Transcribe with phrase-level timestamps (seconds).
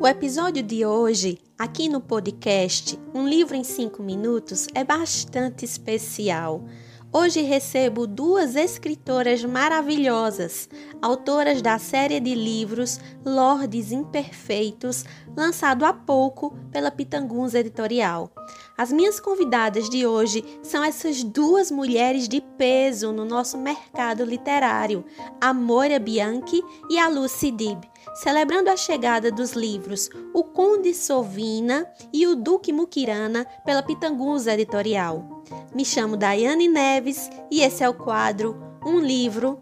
[0.00, 6.64] O episódio de hoje, aqui no podcast Um Livro em 5 Minutos, é bastante especial.
[7.12, 10.68] Hoje recebo duas escritoras maravilhosas,
[11.02, 15.04] autoras da série de livros Lordes Imperfeitos,
[15.36, 18.30] lançado há pouco pela Pitanguns Editorial.
[18.76, 25.04] As minhas convidadas de hoje são essas duas mulheres de peso no nosso mercado literário,
[25.40, 27.82] a Moira Bianchi e a Lucy Dib,
[28.22, 35.44] celebrando a chegada dos livros O Conde Sovina e O Duque Mukirana pela Pitanguns Editorial.
[35.74, 39.60] Me chamo Daiane Neves e esse é o quadro Um Livro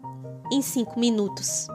[0.51, 1.67] em 5 Minutos.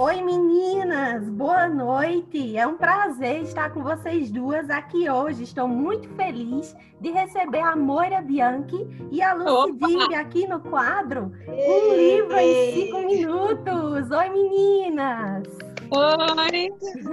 [0.00, 2.56] Oi meninas, boa noite.
[2.56, 5.42] É um prazer estar com vocês duas aqui hoje.
[5.42, 11.30] Estou muito feliz de receber a Moira Bianchi e a Lucy Dib aqui no quadro
[11.46, 14.10] Um Livro em 5 Minutos.
[14.10, 15.46] Oi meninas.
[15.92, 16.70] Oi!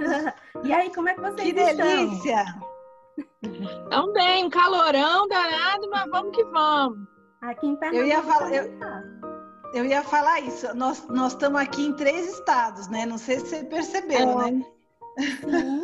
[0.64, 1.86] e aí, como é que vocês que estão?
[1.86, 2.44] Que delícia!
[4.14, 7.06] Bem, um calorão danado, mas vamos que vamos.
[7.42, 8.02] Aqui em Pernambuco.
[8.02, 9.17] Eu ia falar, eu,
[9.72, 10.74] eu ia falar isso.
[10.74, 13.06] Nós, nós estamos aqui em três estados, né?
[13.06, 14.50] Não sei se você percebeu, é.
[14.50, 14.66] né?
[15.18, 15.82] Sim,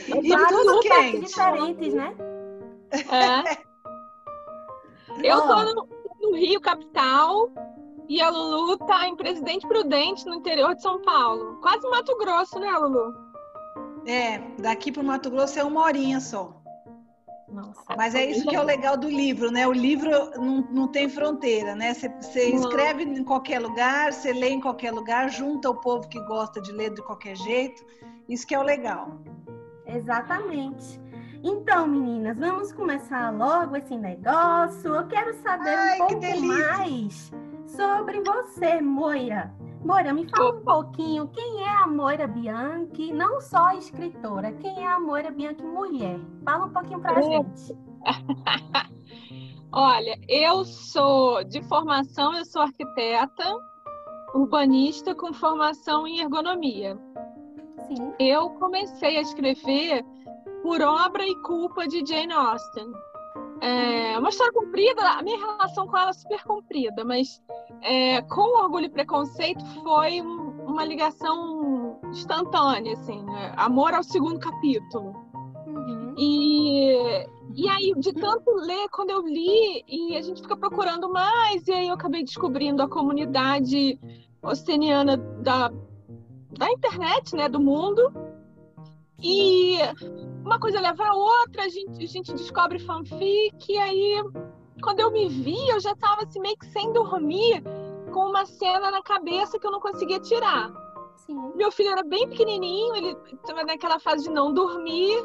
[0.00, 0.20] sim.
[0.22, 1.20] e tudo quente.
[1.26, 2.14] diferentes, né?
[2.90, 3.64] É.
[5.22, 5.88] Eu estou no,
[6.22, 7.50] no Rio, capital,
[8.08, 11.58] e a Lulu tá em Presidente Prudente, no interior de São Paulo.
[11.60, 13.14] Quase Mato Grosso, né, Lulu?
[14.06, 16.63] É, daqui para o Mato Grosso é uma horinha só.
[17.54, 19.64] Nossa, Mas é isso que é o legal do livro, né?
[19.64, 21.94] O livro não, não tem fronteira, né?
[21.94, 26.18] Você, você escreve em qualquer lugar, você lê em qualquer lugar, junta o povo que
[26.26, 27.84] gosta de ler de qualquer jeito.
[28.28, 29.20] Isso que é o legal.
[29.86, 31.00] Exatamente.
[31.44, 34.92] Então, meninas, vamos começar logo esse negócio.
[34.92, 37.30] Eu quero saber Ai, um pouco mais
[37.68, 39.54] sobre você, Moira.
[39.84, 44.86] Moira, me fala um pouquinho quem é a Moira Bianchi, não só escritora, quem é
[44.86, 46.18] a Moira Bianchi mulher?
[46.42, 47.22] Fala um pouquinho pra é.
[47.22, 47.76] gente.
[49.70, 53.44] Olha, eu sou de formação, eu sou arquiteta,
[54.34, 56.96] urbanista com formação em ergonomia.
[57.86, 58.14] Sim.
[58.18, 60.02] Eu comecei a escrever
[60.62, 62.90] por obra e culpa de Jane Austen.
[63.60, 67.42] É uma história comprida, a minha relação com ela é super comprida, mas
[67.82, 73.52] é, com Orgulho e Preconceito foi um, uma ligação instantânea, assim, né?
[73.56, 75.14] amor ao segundo capítulo.
[75.66, 76.14] Uhum.
[76.16, 81.66] E, e aí, de tanto ler, quando eu li, e a gente fica procurando mais,
[81.66, 83.98] e aí eu acabei descobrindo a comunidade
[84.42, 85.72] osteniana da,
[86.50, 88.12] da internet, né, do mundo.
[89.22, 89.78] E
[90.44, 94.22] uma coisa leva a outra, a gente, a gente descobre fanfic, e aí,
[94.82, 97.62] quando eu me vi, eu já estava assim, meio que sem dormir,
[98.12, 100.70] com uma cena na cabeça que eu não conseguia tirar.
[101.16, 101.52] Sim.
[101.54, 105.24] Meu filho era bem pequenininho, ele estava naquela fase de não dormir,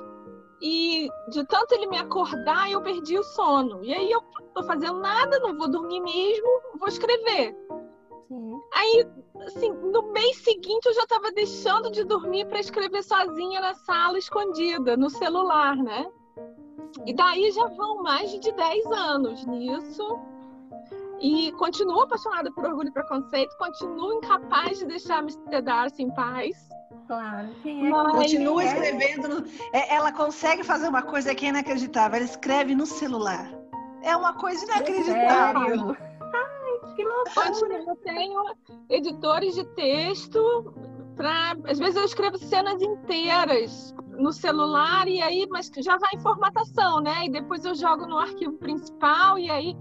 [0.61, 3.83] e de tanto ele me acordar, eu perdi o sono.
[3.83, 4.21] E aí eu
[4.53, 7.55] tô fazendo nada, não vou dormir mesmo, vou escrever.
[8.29, 8.61] Sim.
[8.75, 9.07] Aí,
[9.47, 14.19] assim, no mês seguinte eu já estava deixando de dormir para escrever sozinha na sala,
[14.19, 16.07] escondida, no celular, né?
[17.07, 20.19] E daí já vão mais de 10 anos nisso.
[21.19, 25.61] E continuo apaixonada por orgulho e preconceito, continuo incapaz de deixar Mr.
[25.63, 26.69] Darcy em paz.
[27.07, 27.49] Claro.
[27.63, 28.11] Quem é Mas...
[28.11, 28.65] Continua é?
[28.67, 29.27] escrevendo.
[29.27, 29.45] No...
[29.73, 32.17] Ela consegue fazer uma coisa que é inacreditável.
[32.17, 33.51] Ela escreve no celular.
[34.03, 35.95] É uma coisa inacreditável.
[35.95, 36.08] Sério?
[36.99, 37.83] Que loucura.
[37.87, 38.43] Eu tenho
[38.89, 40.73] editores de texto
[41.15, 41.55] para.
[41.65, 46.99] Às vezes eu escrevo cenas inteiras no celular e aí, mas já vai em formatação,
[46.99, 47.25] né?
[47.25, 49.77] E depois eu jogo no arquivo principal e aí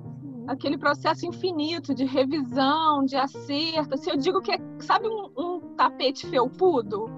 [0.47, 3.99] aquele processo infinito de revisão, de acerto.
[3.99, 7.11] Se eu digo que é, sabe um, um tapete felpudo?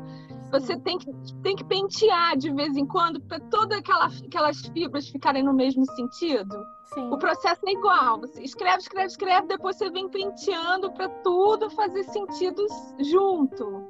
[0.51, 1.13] Você tem que,
[1.43, 5.85] tem que pentear de vez em quando para todas aquela, aquelas fibras ficarem no mesmo
[5.95, 6.57] sentido.
[6.95, 7.13] Sim.
[7.13, 8.21] O processo é igual.
[8.21, 12.67] Você escreve, escreve, escreve, depois você vem penteando para tudo fazer sentido
[12.99, 13.89] junto.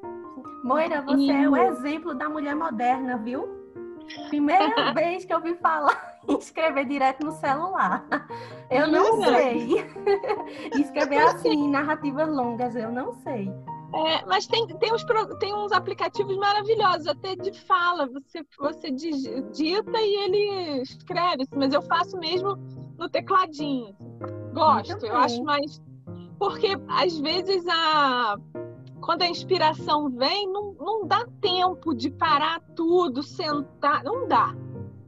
[0.62, 3.48] Moira, você E- é o exemplo da mulher moderna, viu?
[4.28, 8.04] Primeira vez que eu ouvi falar em escrever direto no celular.
[8.70, 9.36] Eu não Jura?
[9.38, 9.86] sei.
[10.78, 13.50] escrever assim, narrativas longas, eu não sei.
[13.92, 15.04] É, mas tem, tem, uns,
[15.40, 18.06] tem uns aplicativos maravilhosos, até de fala.
[18.06, 22.56] Você, você digita e ele escreve, assim, mas eu faço mesmo
[22.96, 23.96] no tecladinho.
[24.52, 25.82] Gosto, Muito eu acho mais.
[26.38, 28.36] Porque às vezes a.
[29.00, 34.04] Quando a inspiração vem, não, não dá tempo de parar tudo, sentar.
[34.04, 34.54] Não dá.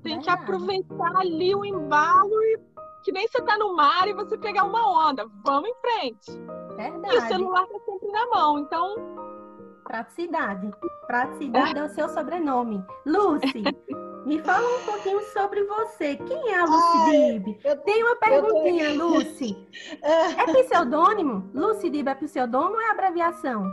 [0.03, 2.59] Tem que aproveitar ali o embalo e
[3.05, 5.27] que nem você tá no mar e você pegar uma onda.
[5.45, 6.33] Vamos em frente.
[6.79, 7.29] E o Verdade.
[7.29, 8.59] celular tá na mão.
[8.59, 8.97] Então.
[9.85, 10.71] Praticidade.
[11.07, 12.85] Praticidade é o seu sobrenome.
[13.05, 13.63] Lucy,
[14.25, 16.17] me fala um pouquinho sobre você.
[16.17, 17.61] Quem é a Lucy Dib?
[17.65, 19.09] Eu tenho uma perguntinha, tô...
[19.09, 19.69] Lucy.
[20.03, 21.51] é pseudônimo?
[21.53, 23.67] Lucy Dib é pseudônimo ou é abreviação?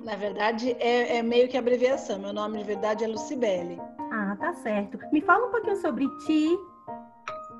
[0.00, 2.18] Na verdade, é, é, meio que abreviação.
[2.18, 3.78] Meu nome de verdade é Lucibele.
[4.10, 4.98] Ah, tá certo.
[5.12, 6.58] Me fala um pouquinho sobre ti,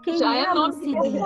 [0.02, 1.18] quem Já é, é Lucibele?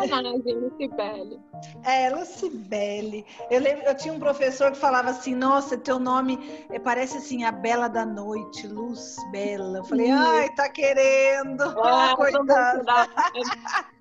[0.55, 1.41] Lucibele.
[1.85, 3.27] É, Lucibele.
[3.51, 6.39] Eu, lembro, eu tinha um professor que falava assim, nossa, teu nome
[6.71, 9.79] é, parece assim, a Bela da Noite, Luz Bela.
[9.79, 11.63] Eu falei, ai, tá querendo.
[11.63, 12.85] Ah, coitada.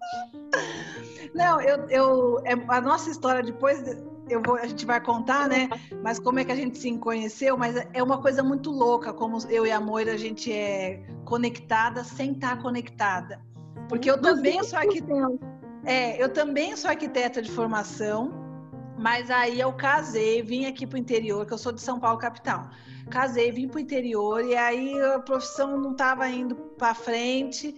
[1.34, 3.82] Não, eu, eu, é, a nossa história depois
[4.30, 5.70] eu vou, a gente vai contar, né?
[6.02, 7.58] Mas como é que a gente se conheceu?
[7.58, 12.04] Mas é uma coisa muito louca, como eu e a Moira a gente é conectada
[12.04, 13.42] sem estar conectada.
[13.90, 15.54] Porque eu também sou arquiteta.
[15.86, 18.32] É, eu também sou arquiteta de formação,
[18.98, 22.18] mas aí eu casei, vim aqui para o interior, que eu sou de São Paulo
[22.18, 22.70] capital.
[23.10, 27.76] Casei, vim para o interior e aí a profissão não estava indo para frente.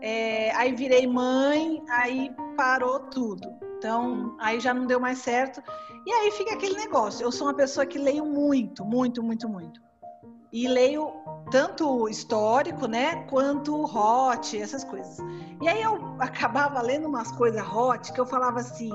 [0.00, 3.48] É, aí virei mãe, aí parou tudo.
[3.76, 5.60] Então, aí já não deu mais certo.
[6.06, 7.24] E aí fica aquele negócio.
[7.24, 9.80] Eu sou uma pessoa que leio muito, muito, muito, muito
[10.52, 11.12] e leio
[11.50, 15.18] tanto histórico, né, quanto hot, essas coisas.
[15.60, 18.90] E aí eu acabava lendo umas coisas hot que eu falava assim,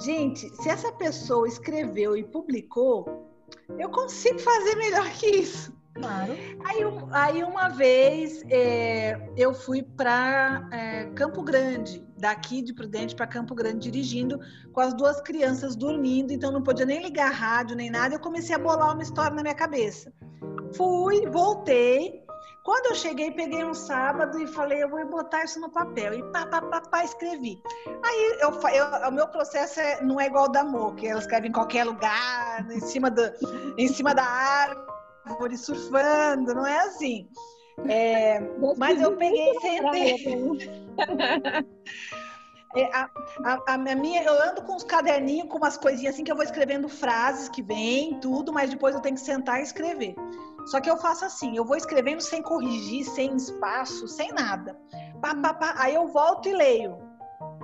[0.00, 3.30] gente, se essa pessoa escreveu e publicou,
[3.78, 5.72] eu consigo fazer melhor que isso.
[5.94, 6.32] Claro.
[6.64, 6.82] Aí,
[7.12, 13.54] aí uma vez é, eu fui para é, Campo Grande, daqui de Prudente para Campo
[13.54, 14.40] Grande, dirigindo
[14.72, 18.14] com as duas crianças dormindo, então não podia nem ligar rádio nem nada.
[18.14, 20.12] Eu comecei a bolar uma história na minha cabeça.
[20.76, 22.24] Fui, voltei.
[22.64, 26.14] Quando eu cheguei, peguei um sábado e falei, eu vou botar isso no papel.
[26.14, 27.62] E pá, pá, pá, pá escrevi.
[28.02, 31.48] Aí eu, eu, o meu processo é, não é igual da Mo, que ela escreve
[31.48, 33.22] em qualquer lugar, em cima, do,
[33.76, 34.93] em cima da árvore,
[35.56, 37.28] surfando, não é assim.
[37.88, 38.40] É,
[38.76, 40.24] mas eu peguei e sentei.
[42.76, 43.08] É, a,
[43.44, 46.44] a, a, minha, eu ando com uns caderninhos, com umas coisinhas assim que eu vou
[46.44, 50.16] escrevendo frases que vem, tudo, mas depois eu tenho que sentar e escrever.
[50.66, 54.76] Só que eu faço assim, eu vou escrevendo sem corrigir, sem espaço, sem nada.
[55.20, 56.98] Pá, pá, pá, aí eu volto e leio.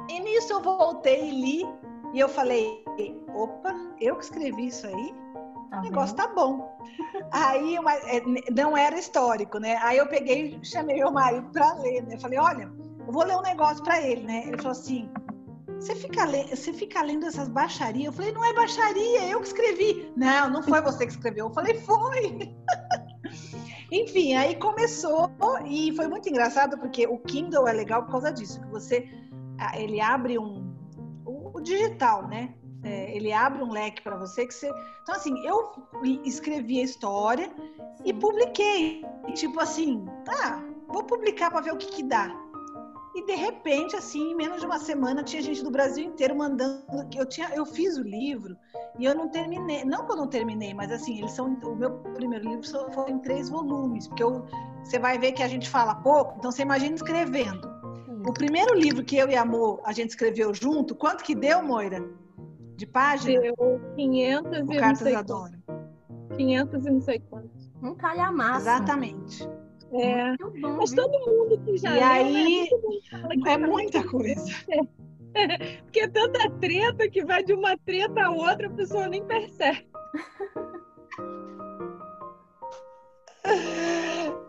[0.08, 1.68] E nisso eu voltei e li,
[2.14, 2.84] e eu falei,
[3.34, 5.14] opa, eu que escrevi isso aí?
[5.70, 6.76] Tá o negócio tá bom.
[7.30, 9.76] aí é, não era histórico, né?
[9.82, 12.18] Aí eu peguei e chamei meu marido para ler, né?
[12.18, 12.70] Falei, olha,
[13.06, 14.44] eu vou ler um negócio para ele, né?
[14.46, 15.08] Ele falou assim:
[15.80, 18.06] você fica, você fica lendo essas baixarias?
[18.06, 20.12] Eu falei, não é baixaria, eu que escrevi.
[20.16, 21.46] Não, não foi você que escreveu.
[21.46, 22.54] Eu falei, foi.
[23.90, 25.30] Enfim, aí começou
[25.66, 29.08] e foi muito engraçado porque o Kindle é legal por causa disso, que você
[29.74, 30.72] ele abre um
[31.26, 32.54] o, digital, né?
[32.82, 34.70] É, ele abre um leque para você que você.
[35.02, 35.72] Então assim, eu
[36.24, 37.50] escrevi a história
[38.04, 39.04] e publiquei,
[39.34, 42.34] tipo assim, tá, vou publicar para ver o que que dá.
[43.14, 46.84] E de repente, assim, em menos de uma semana, tinha gente do Brasil inteiro mandando.
[47.16, 48.56] Eu, tinha, eu fiz o livro
[48.98, 49.84] e eu não terminei.
[49.84, 51.46] Não que eu não terminei, mas assim, eles são.
[51.46, 54.46] O meu primeiro livro foi em três volumes, porque eu,
[54.84, 57.68] você vai ver que a gente fala pouco, então você imagina escrevendo.
[58.26, 61.62] O primeiro livro que eu e a Amor a gente escreveu junto, quanto que deu,
[61.62, 62.06] Moira?
[62.80, 63.42] De página?
[63.42, 65.58] Deu 500 e não sei quanto.
[66.34, 67.50] 500 e não sei quanto.
[67.82, 68.62] Um calhamaço.
[68.62, 69.46] Exatamente.
[69.92, 70.34] É.
[70.38, 72.68] Bom, Mas todo mundo que já e leu, aí
[73.36, 74.50] né, é muita coisa.
[75.84, 79.86] Porque é tanta treta que vai de uma treta a outra, a pessoa nem percebe.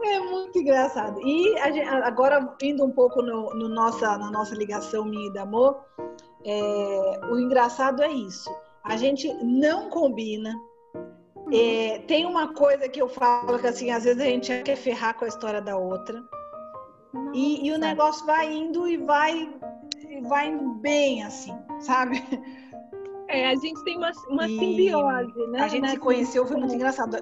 [0.04, 1.20] É muito engraçado.
[1.22, 5.44] E gente, agora, indo um pouco no, no, nossa, na nossa ligação minha e da
[5.44, 5.86] amor,
[6.46, 8.50] é, o engraçado é isso.
[8.84, 10.54] A gente não combina,
[11.54, 15.18] é, tem uma coisa que eu falo que assim, às vezes a gente quer ferrar
[15.18, 16.24] com a história da outra.
[17.34, 19.54] E, e, o negócio vai indo e vai,
[20.24, 22.24] vai indo bem, assim, sabe?
[23.28, 25.62] É, a gente tem uma, uma simbiose, né?
[25.62, 27.18] A gente se conheceu, foi muito engraçado.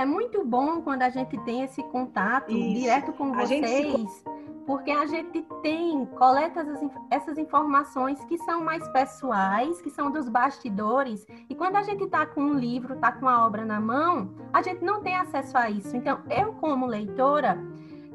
[0.00, 2.80] É muito bom quando a gente tem esse contato Isso.
[2.80, 4.10] direto com vocês.
[4.10, 4.24] Se
[4.66, 6.64] porque a gente tem, coleta
[7.10, 12.24] essas informações que são mais pessoais, que são dos bastidores, e quando a gente está
[12.24, 15.68] com um livro, está com a obra na mão, a gente não tem acesso a
[15.68, 15.94] isso.
[15.94, 17.58] Então, eu, como leitora,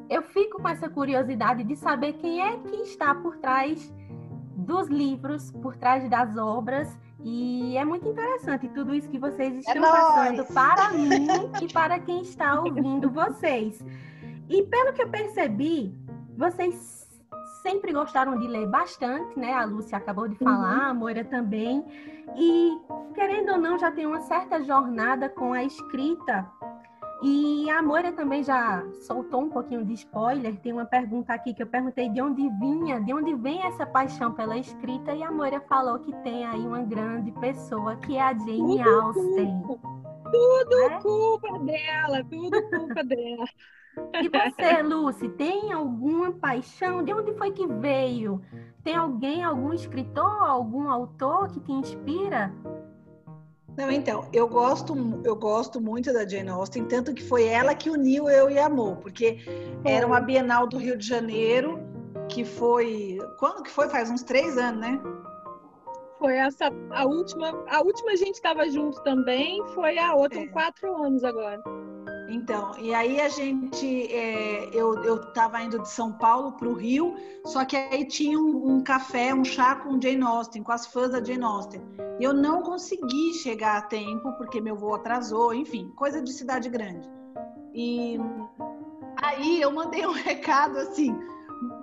[0.10, 3.94] eu fico com essa curiosidade de saber quem é que está por trás
[4.56, 9.58] dos livros, por trás das obras, e é muito interessante tudo isso que vocês é
[9.58, 11.28] estão é passando para mim
[11.60, 13.84] e para quem está ouvindo vocês.
[14.48, 15.92] E pelo que eu percebi,
[16.38, 17.10] vocês
[17.64, 19.54] sempre gostaram de ler bastante, né?
[19.54, 20.90] A Lúcia acabou de falar, uhum.
[20.92, 21.84] a Moira também.
[22.36, 22.80] E,
[23.16, 26.48] querendo ou não, já tem uma certa jornada com a escrita.
[27.22, 30.60] E a Moira também já soltou um pouquinho de spoiler.
[30.60, 34.34] Tem uma pergunta aqui que eu perguntei de onde vinha, de onde vem essa paixão
[34.34, 38.34] pela escrita, e a Moira falou que tem aí uma grande pessoa, que é a
[38.34, 39.64] Jane Austen.
[40.32, 41.00] Tudo é?
[41.02, 43.46] culpa dela, tudo culpa dela.
[44.22, 47.02] E você, Lucy, tem alguma paixão?
[47.04, 48.42] De onde foi que veio?
[48.84, 52.54] Tem alguém, algum escritor, algum autor que te inspira?
[53.78, 57.90] Não, então, eu gosto, eu gosto muito da Jane Austen, tanto que foi ela que
[57.90, 59.40] uniu eu e Amor, porque
[59.84, 61.80] era uma Bienal do Rio de Janeiro,
[62.30, 63.18] que foi.
[63.38, 63.90] Quando que foi?
[63.90, 65.02] Faz uns três anos, né?
[66.18, 67.50] Foi essa a última.
[67.68, 70.48] A última a gente estava junto também, foi a outra, é.
[70.48, 71.62] quatro anos agora.
[72.28, 76.74] Então, e aí a gente, é, eu, eu tava indo de São Paulo para o
[76.74, 77.16] Rio,
[77.46, 81.12] só que aí tinha um, um, café, um chá com Jane Austen, com as fãs
[81.12, 81.82] da Jane Austen.
[82.20, 86.70] E eu não consegui chegar a tempo, porque meu voo atrasou, enfim, coisa de cidade
[86.70, 87.08] grande.
[87.74, 88.18] E
[89.22, 91.16] aí eu mandei um recado assim,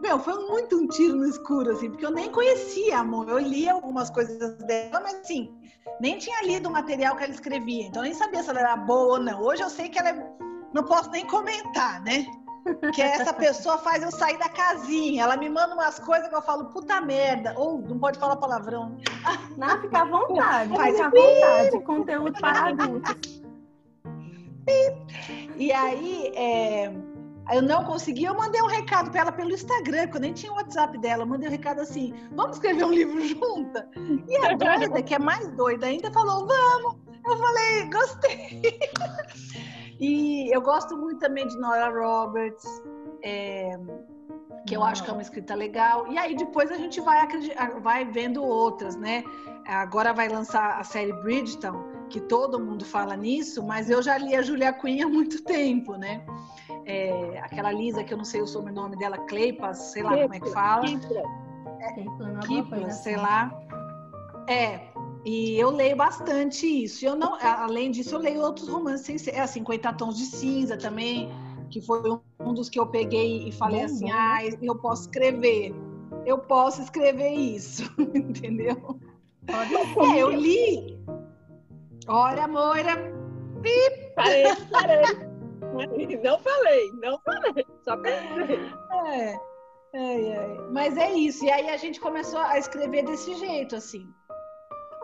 [0.03, 3.29] meu, foi muito um tiro no escuro, assim, porque eu nem conhecia, amor.
[3.29, 5.55] Eu li algumas coisas dela, mas assim,
[6.01, 9.15] nem tinha lido o material que ela escrevia, então nem sabia se ela era boa
[9.15, 9.41] ou não.
[9.41, 10.33] Hoje eu sei que ela é...
[10.75, 12.27] não posso nem comentar, né?
[12.95, 15.25] Que essa pessoa faz eu sair da casinha.
[15.25, 17.55] Ela me manda umas coisas que eu falo, puta merda.
[17.57, 18.97] Ou não pode falar palavrão.
[19.57, 20.71] Não, fica à vontade.
[20.71, 21.85] Fica à vontade.
[21.85, 23.43] Conteúdo para adultos.
[25.57, 26.93] E aí, é
[27.51, 30.53] eu não consegui, eu mandei um recado para ela pelo Instagram, que eu nem tinha
[30.53, 31.23] o WhatsApp dela.
[31.23, 33.89] Eu mandei um recado assim: vamos escrever um livro junta?
[34.29, 36.97] E a doida, que é mais doida ainda, falou: vamos.
[37.27, 38.63] Eu falei: gostei.
[39.99, 42.65] e eu gosto muito também de Nora Roberts,
[43.25, 43.79] é,
[44.67, 46.07] que eu acho que é uma escrita legal.
[46.13, 47.27] E aí depois a gente vai,
[47.81, 49.25] vai vendo outras, né?
[49.67, 54.35] Agora vai lançar a série Bridgeton, que todo mundo fala nisso, mas eu já li
[54.35, 56.25] a Julia Quinn há muito tempo, né?
[56.85, 60.41] É, aquela Lisa, que eu não sei o sobrenome dela, Cleipas, sei lá como é
[60.41, 60.87] que fala.
[62.47, 63.23] Kipla, é, sei assim.
[63.23, 63.63] lá.
[64.49, 64.81] É,
[65.25, 67.05] e eu leio bastante isso.
[67.05, 71.31] Eu não, além disso, eu leio outros romances é, 50 Tons de Cinza também,
[71.71, 72.03] que foi
[72.41, 74.13] um dos que eu peguei e falei bom, assim, bom.
[74.15, 75.75] ah, eu posso escrever.
[76.25, 77.83] Eu posso escrever isso,
[78.15, 79.01] entendeu?
[79.49, 80.99] É, eu li.
[82.07, 83.13] Olha, Moira.
[84.15, 85.32] Parei, parei.
[86.23, 88.61] Não falei, não falei, só pensei.
[89.07, 89.37] É,
[89.95, 91.45] é, é, mas é isso.
[91.45, 94.07] E aí a gente começou a escrever desse jeito, assim.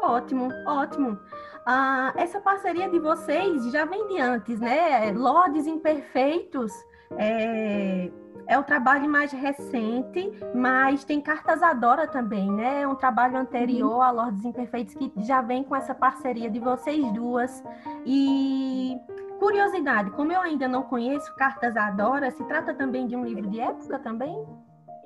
[0.02, 1.18] Ótimo, ótimo.
[1.66, 5.12] Ah, essa parceria de vocês já vem de antes, né?
[5.12, 6.72] Lordes Imperfeitos
[7.18, 8.10] é,
[8.46, 12.82] é o trabalho mais recente, mas tem Cartas Adora também, né?
[12.82, 14.02] É um trabalho anterior uhum.
[14.02, 17.62] a Lordes Imperfeitos que já vem com essa parceria de vocês duas.
[18.06, 18.96] E
[19.38, 23.60] Curiosidade, como eu ainda não conheço Cartas Adora, se trata também de um livro de
[23.60, 24.36] época também?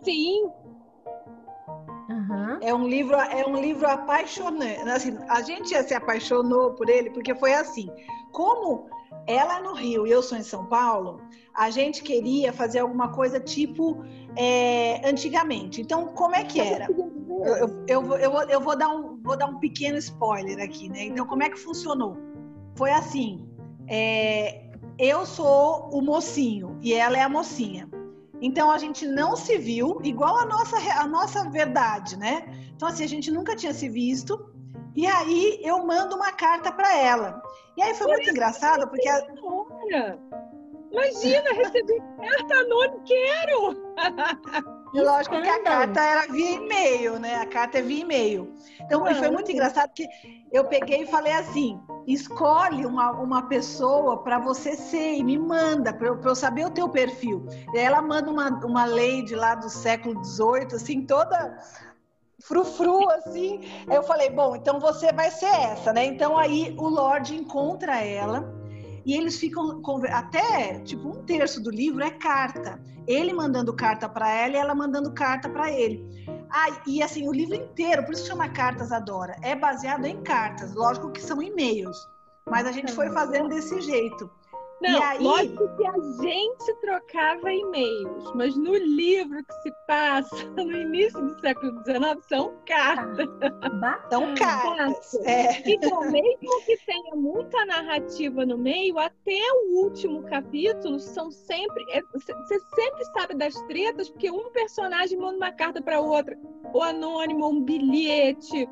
[0.02, 0.50] Sim.
[2.08, 2.58] Uhum.
[2.60, 4.88] É um livro, é um livro apaixonante.
[4.88, 7.90] Assim, a gente se apaixonou por ele porque foi assim.
[8.32, 8.88] Como
[9.26, 11.20] ela é no Rio e eu sou em São Paulo,
[11.54, 14.04] a gente queria fazer alguma coisa tipo
[14.36, 15.80] é, antigamente.
[15.80, 16.86] Então, como é que era?
[16.90, 17.12] Eu,
[17.44, 21.04] eu, eu, eu, vou, eu vou, dar um, vou dar um pequeno spoiler aqui, né?
[21.04, 22.16] Então, como é que funcionou?
[22.76, 23.46] Foi assim:
[23.88, 27.88] é, eu sou o mocinho e ela é a mocinha.
[28.40, 32.42] Então a gente não se viu igual a nossa a nossa verdade, né?
[32.74, 34.50] Então assim a gente nunca tinha se visto.
[34.94, 37.42] E aí eu mando uma carta para ela.
[37.76, 39.26] E aí foi muito engraçado porque a...
[40.90, 44.76] Imagina receber carta anônima, quero.
[44.94, 47.36] Lógico que a carta era via e-mail, né?
[47.36, 48.54] A carta é via e-mail.
[48.80, 50.06] Então foi muito engraçado que
[50.52, 55.94] eu peguei e falei assim: escolhe uma, uma pessoa para você ser e me manda,
[55.94, 57.46] para eu, eu, saber o teu perfil.
[57.72, 61.56] E aí ela manda uma, uma lady lá do século XVIII, assim, toda
[62.42, 63.60] frufru, assim.
[63.88, 66.04] Aí eu falei, bom, então você vai ser essa, né?
[66.04, 68.61] Então aí o Lorde encontra ela
[69.04, 72.80] e eles ficam até tipo um terço do livro é carta.
[73.06, 76.04] Ele mandando carta para ela e ela mandando carta para ele.
[76.50, 80.74] Ah, e assim, o livro inteiro, por isso chama Cartas Adora, é baseado em cartas.
[80.74, 81.96] Lógico que são e-mails,
[82.48, 84.30] mas a gente foi fazendo desse jeito.
[84.82, 85.18] Não, aí...
[85.18, 91.40] lógico que a gente trocava e-mails, mas no livro que se passa no início do
[91.40, 93.28] século XIX são cartas.
[94.10, 95.14] São cartas.
[95.24, 95.70] É.
[95.70, 101.84] Então, mesmo que tenha muita narrativa no meio, até o último capítulo são sempre.
[101.90, 106.36] É, você sempre sabe das tretas, porque um personagem manda uma carta para outra,
[106.72, 108.68] ou anônimo, um bilhete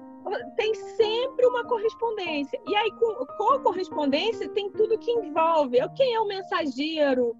[0.57, 2.61] tem sempre uma correspondência.
[2.67, 5.79] E aí, com, com, a correspondência, tem tudo que envolve.
[5.97, 7.37] Quem é o mensageiro?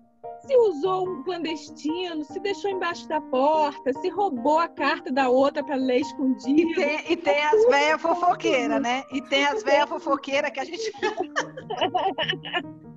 [0.47, 5.65] Se usou um clandestino, se deixou embaixo da porta, se roubou a carta da outra
[5.65, 6.71] para ler escondido.
[6.71, 9.03] E tem, e tem as velhas fofoqueiras, né?
[9.13, 10.93] E tem as velhas fofoqueiras que a gente.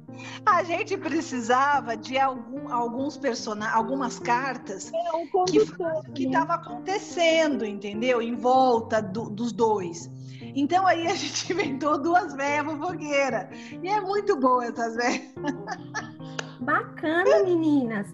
[0.45, 8.21] A gente precisava de algum, alguns personagens, algumas cartas é que estava acontecendo, entendeu?
[8.21, 10.09] Em volta do, dos dois.
[10.55, 13.47] Então aí a gente inventou duas velhas fofoqueiras.
[13.81, 15.33] E é muito boa essas velhas.
[16.59, 18.07] Bacana, meninas.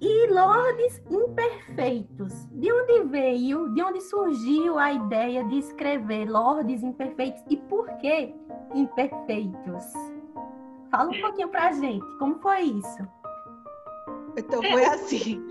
[0.00, 2.32] E Lordes Imperfeitos.
[2.52, 8.32] De onde veio, de onde surgiu a ideia de escrever Lordes Imperfeitos e por que
[8.74, 10.17] imperfeitos?
[10.90, 13.08] Fala um pouquinho pra gente, como foi isso?
[14.36, 15.44] Então foi é, assim.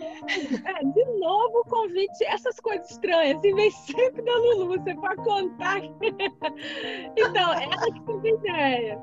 [0.66, 5.24] É, de novo o convite, essas coisas estranhas, e vem sempre da Lulu, você pode
[5.24, 5.80] contar.
[7.18, 9.00] então, ela que teve ideia.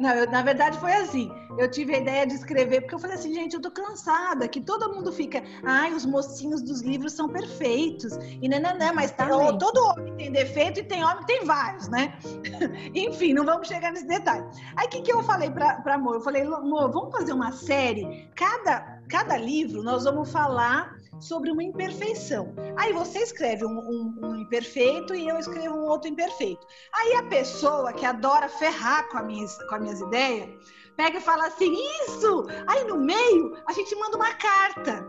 [0.00, 1.30] Não, eu, na verdade foi assim.
[1.58, 4.60] Eu tive a ideia de escrever porque eu falei assim, gente, eu tô cansada que
[4.60, 9.10] todo mundo fica, ai, os mocinhos dos livros são perfeitos e não, não, não, mas
[9.10, 12.18] tá, todo homem tem defeito e tem homem tem vários, né?
[12.94, 14.46] Enfim, não vamos chegar nesse detalhe.
[14.76, 16.14] Aí o que, que eu falei para amor?
[16.14, 18.28] Eu falei, amor, vamos fazer uma série.
[18.34, 22.54] Cada cada livro nós vamos falar sobre uma imperfeição.
[22.76, 26.64] Aí você escreve um, um, um, imperfeito e eu escrevo um outro imperfeito.
[26.92, 30.48] Aí a pessoa que adora ferrar com, minhas, com as minhas ideias,
[30.98, 32.44] pega e fala assim: Isso!
[32.66, 35.06] Aí no meio a gente manda uma carta.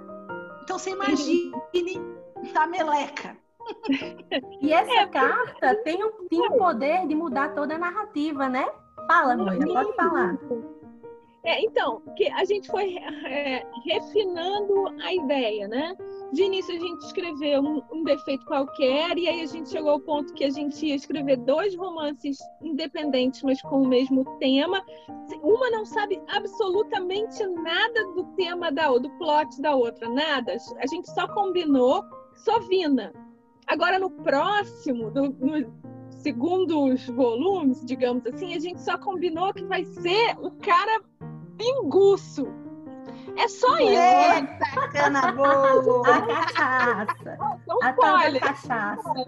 [0.63, 1.51] Então você imagine
[2.55, 3.36] a meleca.
[4.62, 5.98] E essa é, carta tem,
[6.29, 8.67] tem o poder de mudar toda a narrativa, né?
[9.08, 10.38] Fala, Moira, pode falar.
[11.43, 15.96] É, então, que a gente foi é, refinando a ideia, né?
[16.34, 20.00] De início a gente escreveu um, um, defeito qualquer e aí a gente chegou ao
[20.00, 24.84] ponto que a gente ia escrever dois romances independentes, mas com o mesmo tema.
[25.41, 30.58] Uma não sabe absolutamente nada do tema da do plot da outra, nada.
[30.78, 32.04] A gente só combinou,
[32.36, 33.13] só vina.
[33.65, 39.86] Agora no próximo, no, no segundos volumes, digamos assim, a gente só combinou que vai
[39.86, 41.02] ser o cara
[41.60, 42.48] pinguço.
[43.36, 43.91] É só isso.
[43.91, 46.10] Eita, cana boa!
[46.15, 47.38] A cachaça.
[47.84, 49.26] a tal cachaça.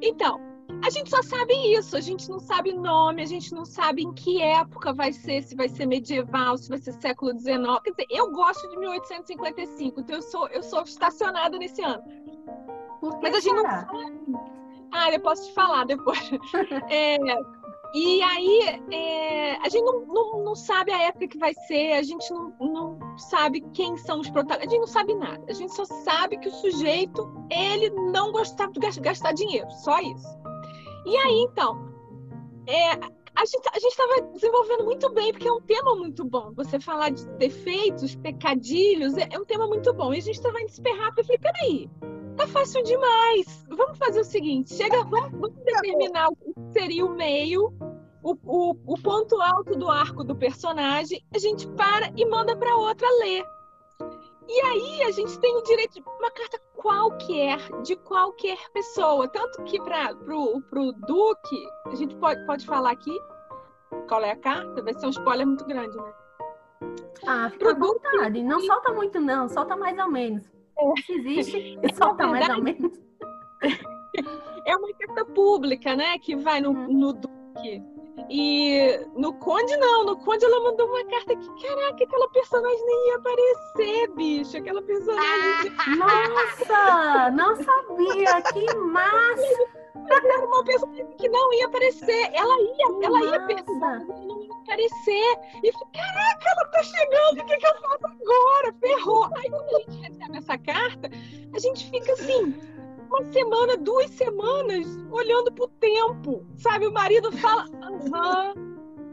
[0.00, 0.40] Então,
[0.84, 4.12] a gente só sabe isso, a gente não sabe nome, a gente não sabe em
[4.12, 7.56] que época vai ser, se vai ser medieval, se vai ser século XIX.
[7.82, 12.02] Quer dizer, eu gosto de 1855, então eu sou, eu sou estacionada nesse ano.
[13.22, 13.86] Mas a gente será?
[13.92, 14.56] não sabe.
[14.92, 16.30] Ah, eu posso te falar depois.
[16.90, 17.16] É,
[17.98, 18.60] e aí,
[18.92, 22.52] é, a gente não, não, não, sabe a época que vai ser, a gente não,
[22.60, 25.42] não sabe quem são os protagonistas, a gente não sabe nada.
[25.48, 30.28] A gente só sabe que o sujeito, ele não gostava de gastar dinheiro, só isso.
[31.06, 31.90] E aí, então,
[32.66, 32.90] é,
[33.34, 36.52] a gente a estava desenvolvendo muito bem, porque é um tema muito bom.
[36.52, 40.12] Você falar de defeitos, pecadilhos, é, é um tema muito bom.
[40.12, 41.90] E a gente estava indo esperar, porque eu falei, peraí,
[42.36, 43.66] tá fácil demais.
[43.68, 47.72] Vamos fazer o seguinte: chega, vamos, vamos determinar o que seria o meio,
[48.22, 52.76] o, o, o, ponto alto do arco do personagem, a gente para e manda para
[52.76, 53.44] outra ler.
[54.48, 59.26] E aí a gente tem o direito de uma carta qualquer, de qualquer pessoa.
[59.28, 63.18] Tanto que para pro, pro Duque, a gente pode, pode falar aqui
[64.08, 66.12] qual é a carta, vai ser um spoiler muito grande, né?
[67.26, 68.42] Ah, fica pro à vontade.
[68.42, 70.55] Não solta muito, não, solta mais ou menos.
[71.04, 72.92] Se existe, solta mais ou menos.
[74.66, 76.18] É uma carta pública, né?
[76.18, 76.92] Que vai no, uhum.
[76.92, 77.82] no Duque.
[78.28, 80.04] E no Conde, não.
[80.04, 84.56] No Conde, ela mandou uma carta que, caraca, aquela personagem nem ia aparecer, bicho.
[84.56, 85.72] Aquela personagem.
[85.78, 87.30] Ah, nossa!
[87.30, 88.42] Não sabia!
[88.52, 89.76] Que massa!
[90.08, 92.30] Era uma personagem que não ia aparecer.
[92.32, 95.38] Ela ia, ela ia perguntar, não ia aparecer.
[95.62, 98.74] E falei, caraca, ela tá chegando, o que, que eu faço agora?
[98.80, 99.28] Ferrou.
[99.36, 101.10] Aí quando a gente recebe essa carta,
[101.54, 102.54] a gente fica assim,
[103.10, 106.44] uma semana, duas semanas, olhando pro tempo.
[106.56, 108.54] Sabe, o marido fala, aham,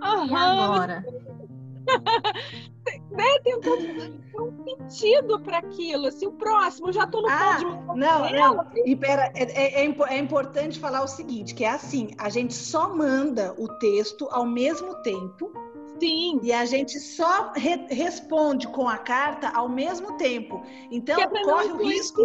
[0.02, 0.28] aham.
[0.28, 1.06] E agora?
[3.12, 3.40] né?
[3.44, 6.08] Tem um sentido para aquilo.
[6.08, 8.68] Assim, o próximo, já estou no ah, de Não, não.
[8.86, 12.94] E pera, é, é, é, importante falar o seguinte: que é assim, a gente só
[12.94, 15.52] manda o texto ao mesmo tempo
[16.00, 16.40] Sim.
[16.44, 20.62] E a gente só re responde com a carta ao mesmo tempo.
[20.92, 22.22] Então, é corre o risco.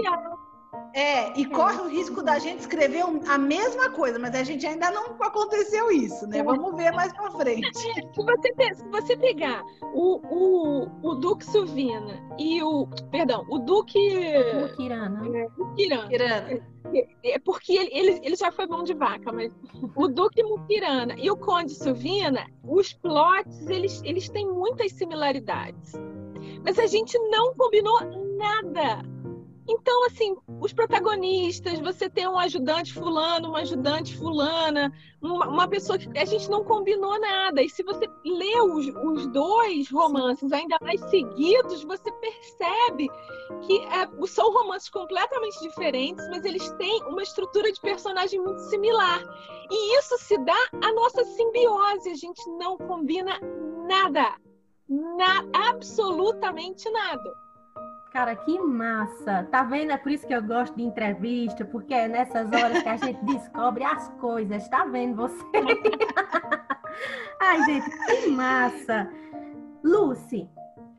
[0.98, 4.90] É, e corre o risco da gente escrever a mesma coisa, mas a gente ainda
[4.90, 6.42] não aconteceu isso, né?
[6.42, 7.70] Vamos ver mais pra frente.
[7.78, 9.62] Se você, se você pegar
[9.94, 12.88] o, o, o Duque Silvina e o.
[13.12, 13.96] Perdão, o Duque.
[14.60, 15.38] Mukirana.
[15.38, 16.08] É, Mukirana.
[16.08, 16.62] Kirana.
[17.22, 19.52] É porque ele, ele, ele, já foi bom de vaca, mas
[19.94, 25.92] o Duque Mukirana e o Conde Silvina, os plots, eles, eles têm muitas similaridades.
[26.64, 28.00] Mas a gente não combinou
[28.36, 29.02] nada.
[29.68, 35.98] Então, assim, os protagonistas, você tem um ajudante fulano, uma ajudante fulana, uma, uma, pessoa
[35.98, 37.62] que a gente não combinou nada.
[37.62, 43.10] E se você lê os, os dois romances ainda mais seguidos, você percebe
[43.66, 49.22] que é, são romances completamente diferentes, mas eles têm uma estrutura de personagem muito similar.
[49.70, 52.08] E isso se dá à nossa simbiose.
[52.08, 53.38] A gente não combina
[53.86, 54.34] nada.
[54.88, 57.47] Na, absolutamente nada.
[58.12, 59.46] Cara, que massa!
[59.50, 59.92] Tá vendo?
[59.92, 63.22] É por isso que eu gosto de entrevista, porque é nessas horas que a gente
[63.24, 64.66] descobre as coisas.
[64.68, 65.44] Tá vendo você?
[67.40, 69.10] Ai, gente, que massa!
[69.84, 70.48] Lucy,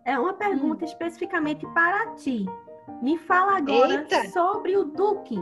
[0.05, 0.87] é uma pergunta hum.
[0.87, 2.45] especificamente para ti.
[3.01, 4.29] Me fala agora Eita.
[4.29, 5.39] sobre o Duque,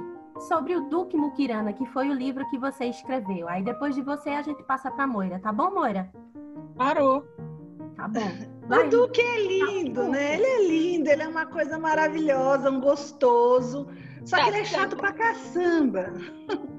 [0.47, 3.47] sobre o Duque Mukirana, que foi o livro que você escreveu.
[3.47, 6.09] Aí depois de você a gente passa para Moira, tá bom, Moira?
[6.75, 7.25] Parou.
[7.95, 8.19] Tá bom.
[8.69, 10.35] O Duque é lindo, né?
[10.35, 13.87] Ele é lindo, ele é uma coisa maravilhosa, um gostoso.
[14.25, 16.13] Só que ele é chato pra caçamba.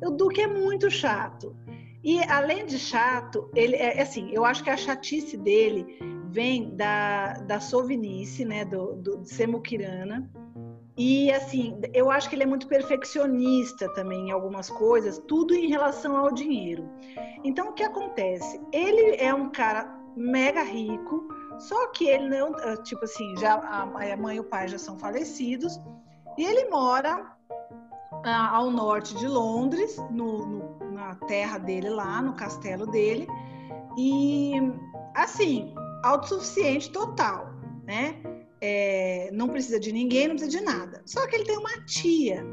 [0.00, 1.56] O Duque é muito chato.
[2.04, 5.98] E além de chato, ele é assim, eu acho que a chatice dele
[6.30, 8.64] vem da, da sovinice, né?
[8.64, 10.30] Do, do, de ser muquirana.
[10.96, 15.68] E assim, eu acho que ele é muito perfeccionista também em algumas coisas, tudo em
[15.68, 16.88] relação ao dinheiro.
[17.44, 18.60] Então, o que acontece?
[18.72, 24.16] Ele é um cara mega rico, só que ele não, ah, tipo assim, já a
[24.16, 25.80] mãe e o pai já são falecidos,
[26.36, 27.36] e ele mora
[28.24, 33.26] ah, ao norte de Londres, no, no, na terra dele lá, no castelo dele,
[33.96, 34.52] e
[35.14, 37.52] assim, autossuficiente total,
[37.84, 38.22] né?
[38.60, 41.02] É, não precisa de ninguém, não precisa de nada.
[41.06, 42.44] Só que ele tem uma tia,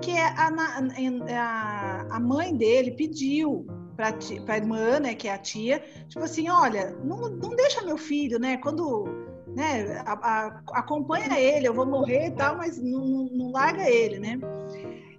[0.00, 4.16] que é a, a, a mãe dele pediu para
[4.48, 8.38] a irmã, né, que é a tia, tipo assim, olha, não, não deixa meu filho,
[8.38, 9.04] né, quando,
[9.48, 14.18] né, a, a, acompanha ele, eu vou morrer e tal, mas não, não larga ele,
[14.18, 14.38] né.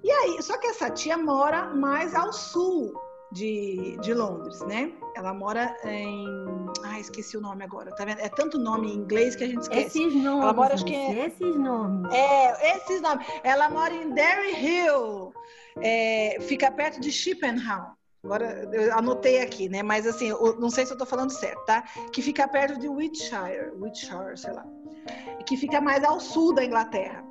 [0.03, 2.93] E aí, só que essa tia mora mais ao sul
[3.31, 4.93] de, de Londres, né?
[5.15, 6.25] Ela mora em.
[6.83, 8.19] Ah, esqueci o nome agora, tá vendo?
[8.19, 9.99] É tanto nome em inglês que a gente esquece.
[9.99, 10.43] Esses nomes.
[10.43, 11.25] Ela mora, acho que é...
[11.25, 12.13] Esses nomes.
[12.13, 13.25] É, esses nomes.
[13.43, 15.33] Ela mora em Derry Hill,
[15.81, 17.95] é, fica perto de Chippenham.
[18.25, 19.83] Agora eu anotei aqui, né?
[19.83, 21.83] Mas assim, não sei se eu estou falando certo, tá?
[22.11, 24.65] Que fica perto de Wiltshire, Wiltshire, sei lá.
[25.45, 27.23] Que fica mais ao sul da Inglaterra.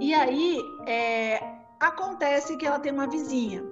[0.00, 1.40] E aí é,
[1.78, 3.64] acontece que ela tem uma vizinha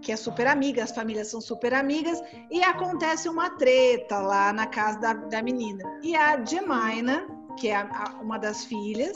[0.00, 4.66] que é super amiga, as famílias são super amigas, e acontece uma treta lá na
[4.66, 5.84] casa da, da menina.
[6.02, 7.26] E a Jemina,
[7.58, 9.12] que é a, a, uma das filhas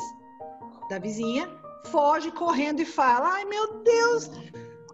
[0.90, 1.48] da vizinha,
[1.86, 4.30] foge correndo e fala: Ai meu Deus,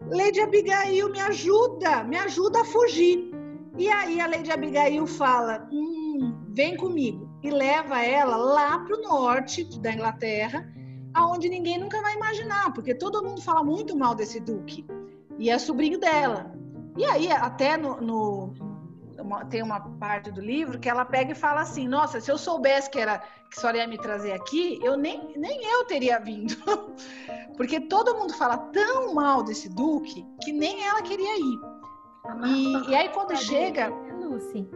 [0.08, 3.30] Lady Abigail, me ajuda, me ajuda a fugir.
[3.76, 7.28] E aí a Lady Abigail fala: hum, vem comigo.
[7.42, 10.70] E leva ela lá para o norte da Inglaterra,
[11.14, 14.86] aonde ninguém nunca vai imaginar, porque todo mundo fala muito mal desse duque.
[15.38, 16.52] E é sobrinho dela.
[16.96, 18.52] E aí, até no, no
[19.20, 22.38] uma, tem uma parte do livro que ela pega e fala assim: Nossa, se eu
[22.38, 26.18] soubesse que era que a senhora ia me trazer aqui, eu nem, nem eu teria
[26.20, 26.54] vindo.
[27.56, 31.61] Porque todo mundo fala tão mal desse Duque que nem ela queria ir.
[32.46, 33.90] E, e, aí, quando chega.
[33.90, 34.68] Né, Lucy.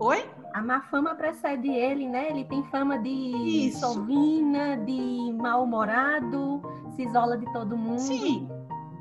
[0.00, 0.28] Oi?
[0.52, 2.30] A má fama precede ele, né?
[2.30, 6.62] Ele tem fama de sovina, de mal-humorado,
[6.94, 8.00] se isola de todo mundo.
[8.00, 8.48] Sim.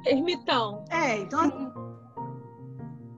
[0.05, 0.85] Ermitão.
[0.89, 1.73] É, então.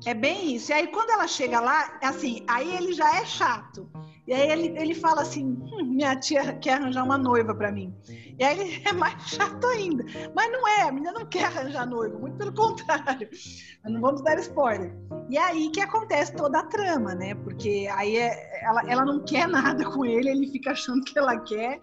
[0.05, 0.71] É bem isso.
[0.71, 3.89] E aí, quando ela chega lá, assim, aí ele já é chato.
[4.27, 7.95] E aí ele, ele fala assim: hum, minha tia quer arranjar uma noiva para mim.
[8.37, 10.03] E aí ele é mais chato ainda.
[10.35, 13.29] Mas não é, a menina não quer arranjar noiva, muito pelo contrário.
[13.83, 14.93] Mas não vamos dar spoiler.
[15.29, 17.35] E é aí que acontece toda a trama, né?
[17.35, 21.39] Porque aí é, ela, ela não quer nada com ele, ele fica achando que ela
[21.39, 21.79] quer.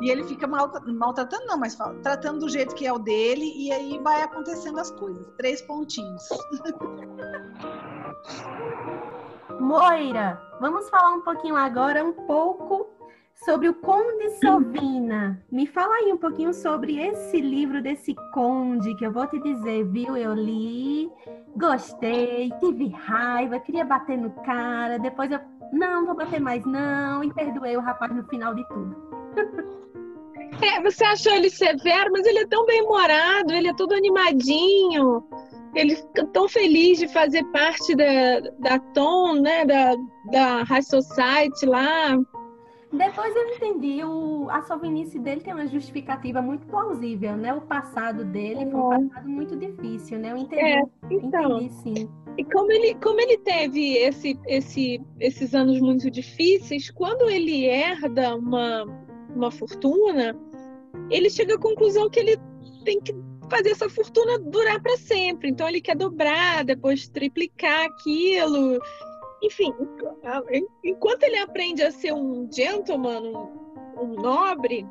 [0.00, 3.52] E ele fica mal, maltratando, não, mas fala, tratando do jeito que é o dele,
[3.54, 5.26] e aí vai acontecendo as coisas.
[5.36, 6.26] Três pontinhos.
[9.60, 12.86] Moira, vamos falar um pouquinho agora, um pouco
[13.44, 15.42] sobre o Conde Sovina.
[15.50, 19.84] Me fala aí um pouquinho sobre esse livro desse Conde, que eu vou te dizer,
[19.84, 20.16] viu?
[20.16, 21.10] Eu li,
[21.56, 25.40] gostei, tive raiva, queria bater no cara, depois eu,
[25.72, 28.96] não, vou bater mais não, e perdoei o rapaz no final de tudo.
[30.60, 35.26] É, você achou ele severo, mas ele é tão bem-humorado, ele é todo animadinho,
[35.74, 39.96] ele fica tão feliz de fazer parte da, da Tom, né, da,
[40.30, 42.18] da High Society lá.
[42.92, 47.54] Depois eu entendi, o, a sovinice dele tem uma justificativa muito plausível, né?
[47.54, 50.32] O passado dele foi um passado muito difícil, né?
[50.32, 52.10] Eu entendi, é, então, entendi sim.
[52.36, 58.36] E como ele, como ele teve esse, esse, esses anos muito difíceis, quando ele herda
[58.36, 58.84] uma,
[59.34, 60.36] uma fortuna,
[61.10, 62.36] ele chega à conclusão que ele
[62.84, 63.14] tem que
[63.56, 65.50] fazer essa fortuna durar para sempre.
[65.50, 68.80] Então ele quer dobrar, depois triplicar aquilo
[69.42, 69.74] enfim,
[70.84, 74.86] enquanto ele aprende a ser um gentleman, um, um nobre,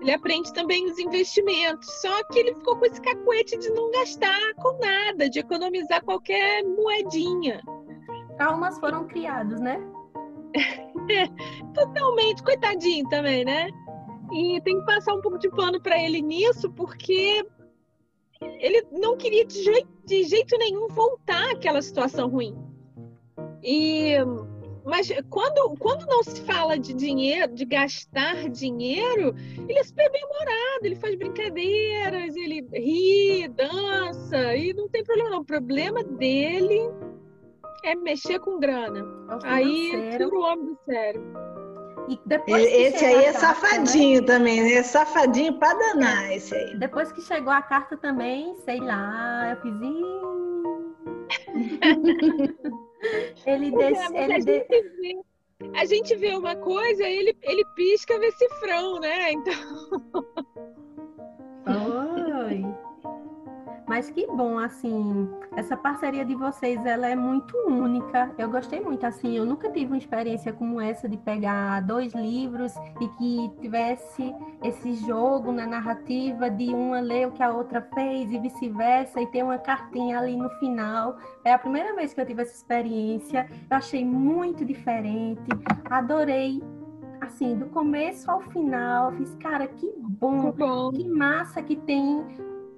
[0.00, 1.88] ele aprende também os investimentos.
[2.00, 6.62] Só que ele ficou com esse cacuete de não gastar com nada, de economizar qualquer
[6.64, 7.60] moedinha.
[8.36, 9.80] Traumas foram criados, né?
[11.74, 13.68] totalmente, coitadinho também, né?
[14.32, 17.44] E tem que passar um pouco de pano para ele nisso, porque
[18.40, 22.56] ele não queria de jeito, de jeito nenhum voltar àquela situação ruim.
[23.62, 24.16] E
[24.84, 29.34] mas quando, quando não se fala de dinheiro, de gastar dinheiro,
[29.68, 35.40] ele é super bem-humorado, ele faz brincadeiras, ele ri, dança, e não tem problema não.
[35.40, 36.80] O problema dele
[37.84, 39.06] é mexer com grana.
[39.44, 41.51] É aí tira o homem do sério.
[42.08, 44.26] E depois esse aí é carta, safadinho né?
[44.26, 44.82] também, né?
[44.82, 46.76] Safadinho pra danar esse aí.
[46.76, 49.72] Depois que chegou a carta também, sei lá, eu fiz.
[53.46, 54.44] Ele, desse, é, ele a, de...
[54.44, 55.22] gente vê,
[55.74, 59.32] a gente vê uma coisa, ele, ele pisca, vê cifrão, né?
[59.32, 59.54] Então.
[61.66, 62.91] Oi.
[63.86, 68.30] Mas que bom, assim, essa parceria de vocês, ela é muito única.
[68.38, 72.72] Eu gostei muito, assim, eu nunca tive uma experiência como essa de pegar dois livros
[73.00, 78.30] e que tivesse esse jogo na narrativa de uma ler o que a outra fez
[78.30, 81.16] e vice-versa e ter uma cartinha ali no final.
[81.44, 83.48] É a primeira vez que eu tive essa experiência.
[83.70, 85.42] Eu achei muito diferente.
[85.90, 86.62] Adorei
[87.20, 90.90] assim, do começo ao final, fiz, cara, que bom, que, bom.
[90.90, 92.24] que massa que tem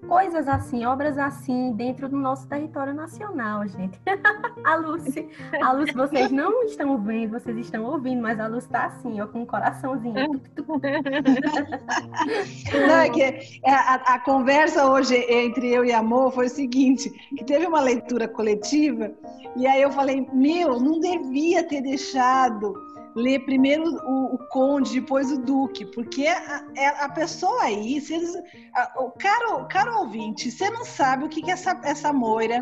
[0.07, 3.99] coisas assim, obras assim, dentro do nosso território nacional, gente.
[4.65, 5.29] a Lucy,
[5.61, 9.27] a Lucy, vocês não estão vendo, vocês estão ouvindo, mas a Lucy tá assim, ó,
[9.27, 10.15] com um coraçãozinho.
[12.87, 17.11] não, é que é, a, a, conversa hoje entre eu e Amor foi o seguinte,
[17.37, 19.13] que teve uma leitura coletiva,
[19.57, 22.75] e aí eu falei, meu, não devia ter deixado
[23.15, 28.15] ler primeiro o, o, conde, depois o duque, porque a, é, a pessoa aí, se
[28.15, 28.35] eles,
[28.75, 32.61] a, o caro, caro ouvinte, você não sabe o que, que é essa, essa moira,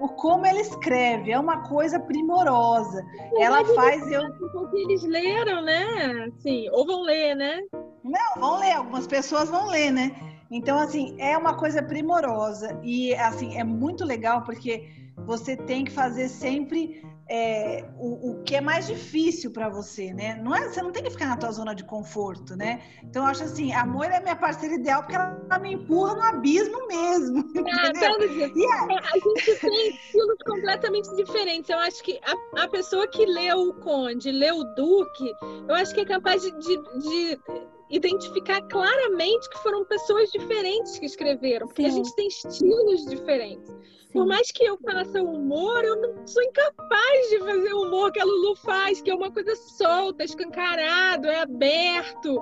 [0.00, 3.04] o como ela escreve, é uma coisa primorosa.
[3.38, 4.22] ela faz eu.
[4.52, 6.28] Porque eles leram, né?
[6.40, 7.60] Sim, ou vão ler, né?
[8.02, 10.10] Não, vão ler, algumas pessoas vão ler, né?
[10.50, 15.90] Então, assim, é uma coisa primorosa e, assim, é muito legal porque você tem que
[15.90, 20.34] fazer sempre é, o, o, que é mais difícil para você, né?
[20.42, 22.82] Não é, você não tem que ficar na tua zona de conforto, né?
[23.02, 26.14] Então eu acho assim, a Moira é minha parceira ideal porque ela, ela me empurra
[26.14, 27.44] no abismo mesmo.
[27.76, 31.68] Ah, então, é, a gente tem estilos completamente diferentes.
[31.70, 35.32] Eu acho que a, a, pessoa que leu o Conde, leu o Duque,
[35.68, 37.40] eu acho que é capaz de, de, de
[37.90, 41.88] identificar claramente que foram pessoas diferentes que escreveram, porque Sim.
[41.88, 43.74] a gente tem estilos diferentes.
[44.14, 48.20] Por mais que eu faça humor, eu não sou incapaz de fazer o humor que
[48.20, 52.40] a Lulu faz, que é uma coisa solta, escancarado, é aberto.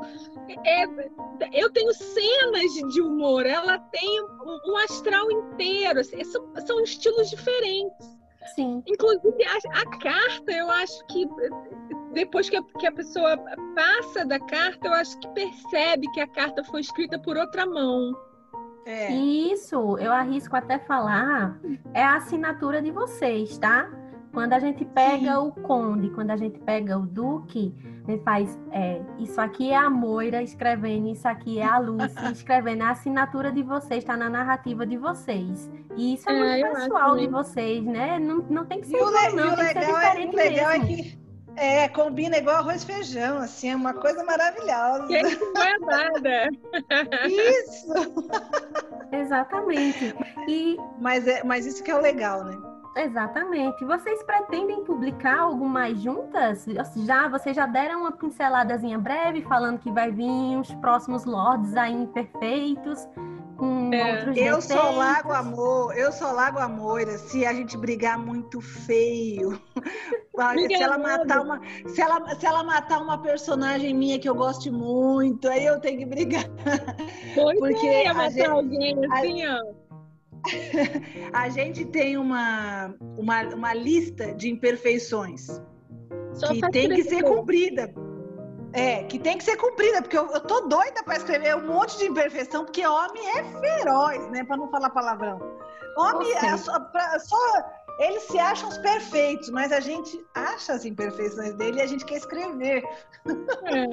[0.66, 0.84] É,
[1.50, 6.00] eu tenho cenas de humor, ela tem um, astral inteiro.
[6.00, 8.18] Assim, são, são estilos diferentes.
[8.54, 8.82] Sim.
[8.86, 11.26] Inclusive, a, a, carta, eu acho que
[12.12, 13.36] depois que a, que a pessoa
[13.74, 18.12] passa da carta, eu acho que percebe que a carta foi escrita por outra mão.
[18.84, 19.12] É.
[19.12, 21.58] Isso, eu arrisco até falar,
[21.94, 23.88] é a assinatura de vocês, tá?
[24.32, 25.36] Quando a gente pega Sim.
[25.36, 27.74] o conde, quando a gente pega o duque,
[28.06, 32.08] a gente faz, é, isso aqui é a Moira escrevendo, isso aqui é a Lúcia
[32.32, 32.82] escrevendo.
[32.82, 35.70] A assinatura de vocês está na narrativa de vocês.
[35.96, 38.18] E isso é, é muito pessoal de vocês, né?
[38.18, 40.70] Não, não tem que ser igual, não, tem que ser é, diferente é, o legal
[40.70, 40.84] mesmo.
[40.84, 41.21] É que
[41.56, 45.06] é, combina igual arroz e feijão, assim, é uma coisa maravilhosa.
[45.06, 46.50] Que não é nada.
[47.28, 47.92] Isso!
[49.12, 50.14] Exatamente.
[50.48, 50.76] E...
[50.98, 52.71] Mas, é, mas isso que é o legal, né?
[52.96, 53.84] Exatamente.
[53.84, 56.66] Vocês pretendem publicar algo mais juntas?
[56.96, 61.92] Já, vocês já deram uma pinceladazinha breve falando que vai vir os próximos Lords aí
[61.92, 63.08] imperfeitos
[63.56, 64.12] com é.
[64.12, 64.64] outros Eu defeitos.
[64.64, 69.60] só lago amor, eu só lago amor se a gente brigar muito feio.
[70.66, 74.70] se ela matar uma, se ela, se ela matar uma personagem minha que eu goste
[74.70, 76.44] muito, aí eu tenho que brigar.
[77.34, 79.81] Pois Porque é, matar gente, alguém assim, a, ó
[81.32, 85.60] a gente tem uma, uma, uma lista de imperfeições
[86.34, 87.92] Só que tem que ser cumprida.
[88.74, 91.98] É, que tem que ser cumprida, porque eu, eu tô doida para escrever um monte
[91.98, 94.44] de imperfeição, porque homem é feroz, né?
[94.44, 95.38] Para não falar palavrão.
[95.96, 97.36] Homem é só, pra, só,
[97.98, 102.04] Eles se acham os perfeitos, mas a gente acha as imperfeições dele e a gente
[102.06, 102.82] quer escrever.
[103.26, 103.86] É.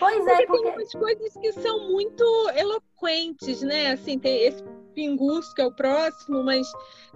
[0.00, 2.24] Pois é, porque, porque tem umas coisas que são muito
[2.56, 3.92] eloquentes, né?
[3.92, 4.64] Assim, tem esse
[4.94, 6.66] Pingus, que é o próximo, mas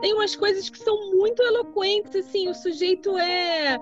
[0.01, 3.79] tem umas coisas que são muito eloquentes, assim, o sujeito é,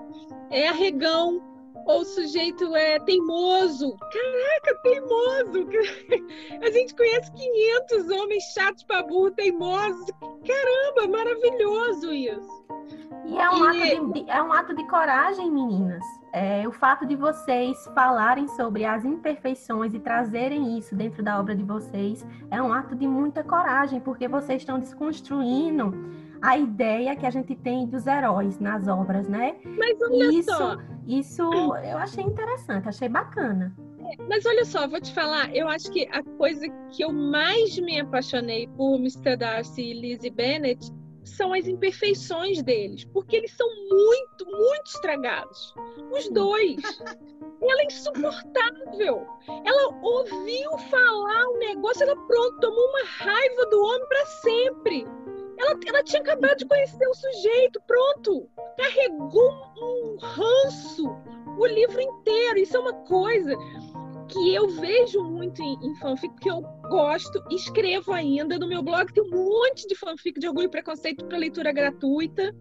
[0.49, 1.41] é arregão,
[1.87, 3.95] ou o sujeito é teimoso.
[3.97, 5.67] Caraca, teimoso!
[6.61, 10.11] A gente conhece 500 homens chatos pra burro, teimosos.
[10.45, 12.65] Caramba, maravilhoso isso.
[13.25, 13.93] E é um, e...
[13.93, 16.03] Ato, de, é um ato de coragem, meninas.
[16.33, 21.55] É, o fato de vocês falarem sobre as imperfeições e trazerem isso dentro da obra
[21.55, 25.93] de vocês é um ato de muita coragem, porque vocês estão desconstruindo
[26.41, 29.55] a ideia que a gente tem dos heróis nas obras, né?
[29.65, 30.77] Mas olha isso, só.
[31.07, 33.75] Isso eu achei interessante, achei bacana.
[33.99, 37.77] É, mas olha só, vou te falar, eu acho que a coisa que eu mais
[37.79, 39.35] me apaixonei por Mr.
[39.37, 40.91] Darcy e Lizzie Bennet
[41.29, 45.73] são as imperfeições deles, porque eles são muito, muito estragados.
[46.11, 46.77] Os dois.
[47.59, 49.27] Ela é insuportável.
[49.65, 55.07] Ela ouviu falar um negócio, ela pronto, tomou uma raiva do homem para sempre.
[55.57, 58.47] Ela, ela tinha acabado de conhecer o sujeito, pronto.
[58.77, 61.17] Carregou um ranço
[61.57, 62.59] o livro inteiro.
[62.59, 63.55] Isso é uma coisa
[64.27, 68.57] que eu vejo muito em, em fanfic, que eu gosto, escrevo ainda.
[68.57, 72.53] No meu blog tem um monte de fanfic de orgulho e preconceito para leitura gratuita.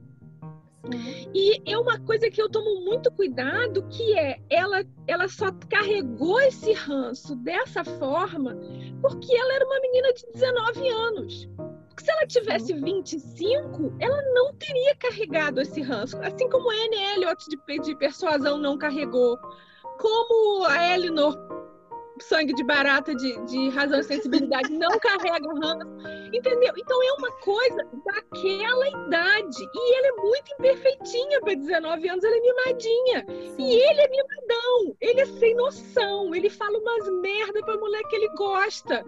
[1.35, 6.41] E é uma coisa que eu tomo muito cuidado, que é ela, ela só carregou
[6.41, 8.57] esse ranço dessa forma
[9.01, 11.49] porque ela era uma menina de 19 anos.
[11.89, 16.17] Porque se ela tivesse 25, ela não teria carregado esse ranço.
[16.19, 19.39] Assim como a Anne Elliot de, de Persuasão não carregou.
[19.99, 21.47] Como a Eleanor
[22.21, 25.87] sangue de barata de, de razão e sensibilidade não carrega ranço,
[26.33, 26.73] entendeu?
[26.77, 29.63] Então é uma coisa daquela idade.
[29.75, 33.27] E ele é muito imperfeitinha para 19 anos, ela é mimadinha.
[33.57, 33.69] Sim.
[33.69, 38.17] E ele é mimadão, ele é sem noção, ele fala umas merda pra mulher que
[38.17, 39.05] ele gosta.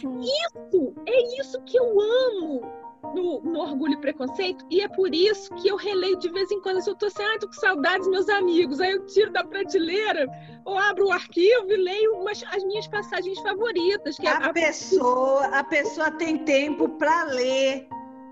[0.00, 0.20] Sim.
[0.20, 2.81] Isso, é isso que eu amo
[3.14, 6.60] no, no, Orgulho e Preconceito, e é por isso que eu releio de vez em
[6.60, 6.80] quando.
[6.82, 9.44] Se eu tô assim, ah, tô com saudades dos meus amigos, aí eu tiro da
[9.44, 10.26] prateleira,
[10.64, 14.16] ou abro o arquivo e leio umas, as minhas passagens favoritas.
[14.16, 17.88] Que a, é a, pessoa, a pessoa tem tempo para ler,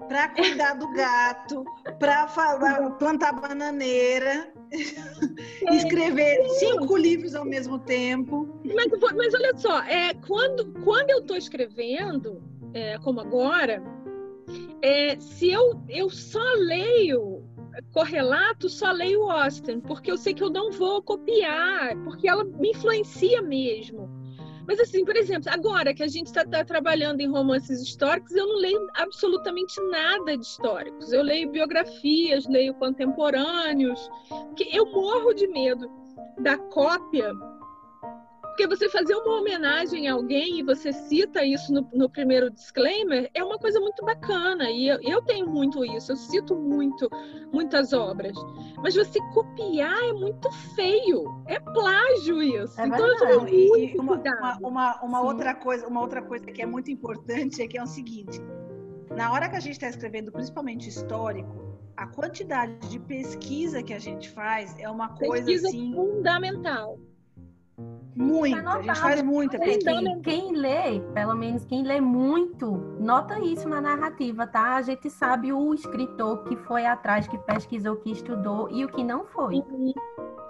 [0.08, 1.64] para cuidar do gato,
[1.98, 2.26] para
[2.98, 8.48] plantar bananeira, é, escrever cinco livros ao mesmo tempo.
[8.64, 13.82] Mas, mas olha só, é, quando, quando eu estou escrevendo, é, como agora,
[14.82, 17.42] é, se eu, eu só leio
[17.92, 22.70] correlato, só leio Austin, porque eu sei que eu não vou copiar, porque ela me
[22.70, 24.08] influencia mesmo.
[24.66, 28.46] Mas assim, por exemplo, agora que a gente está tá trabalhando em romances históricos, eu
[28.46, 31.12] não leio absolutamente nada de históricos.
[31.12, 34.08] Eu leio biografias, leio contemporâneos,
[34.56, 35.90] que eu morro de medo
[36.38, 37.32] da cópia
[38.50, 43.30] porque você fazer uma homenagem a alguém e você cita isso no, no primeiro disclaimer
[43.32, 44.70] é uma coisa muito bacana.
[44.70, 47.08] E eu, eu, tenho muito isso, eu cito muito,
[47.52, 48.36] muitas obras.
[48.82, 51.24] Mas você copiar é muito feio.
[51.46, 52.80] É plágio isso.
[52.80, 56.66] É então eu muito uma, uma, uma, uma outra coisa, uma outra coisa que é
[56.66, 58.40] muito importante é que é o seguinte:
[59.16, 63.98] na hora que a gente está escrevendo, principalmente histórico, a quantidade de pesquisa que a
[63.98, 66.98] gente faz é uma coisa pesquisa assim fundamental.
[68.20, 69.90] Muito, a gente faz muita pesquisa.
[69.90, 74.76] Quem, quem lê, pelo menos quem lê muito, nota isso na narrativa, tá?
[74.76, 79.02] A gente sabe o escritor que foi atrás, que pesquisou, que estudou e o que
[79.02, 79.56] não foi.
[79.56, 79.94] Uhum.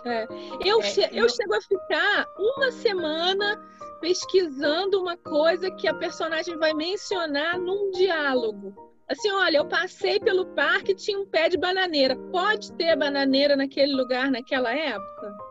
[0.05, 0.27] É.
[0.65, 1.25] Eu, é, che eu...
[1.25, 3.63] eu chego a ficar uma semana
[4.01, 8.75] pesquisando uma coisa que a personagem vai mencionar num diálogo.
[9.09, 12.17] Assim, olha, eu passei pelo parque e tinha um pé de bananeira.
[12.33, 15.50] Pode ter bananeira naquele lugar naquela época?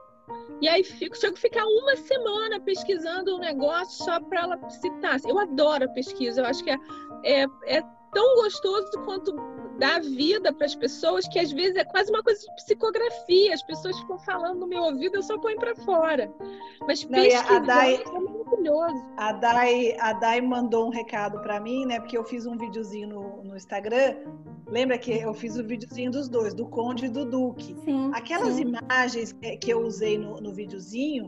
[0.62, 5.20] E aí fico, chego a ficar uma semana pesquisando um negócio só para ela citar.
[5.26, 6.78] Eu adoro a pesquisa, eu acho que é,
[7.24, 7.82] é, é
[8.14, 9.34] tão gostoso quanto
[9.80, 13.54] dar vida para as pessoas, que às vezes é quase uma coisa de psicografia.
[13.54, 16.32] As pessoas ficam falando no meu ouvido, eu só ponho para fora.
[16.86, 19.06] Mas Não, a Dai, é maravilhoso.
[19.18, 22.00] A Dai, a Dai mandou um recado para mim, né?
[22.00, 24.18] Porque eu fiz um videozinho no, no Instagram.
[24.68, 27.76] Lembra que eu fiz o videozinho dos dois, do Conde e do Duque?
[27.86, 28.12] Sim.
[28.14, 28.62] Aquelas sim.
[28.64, 31.28] imagens que eu usei no, no videozinho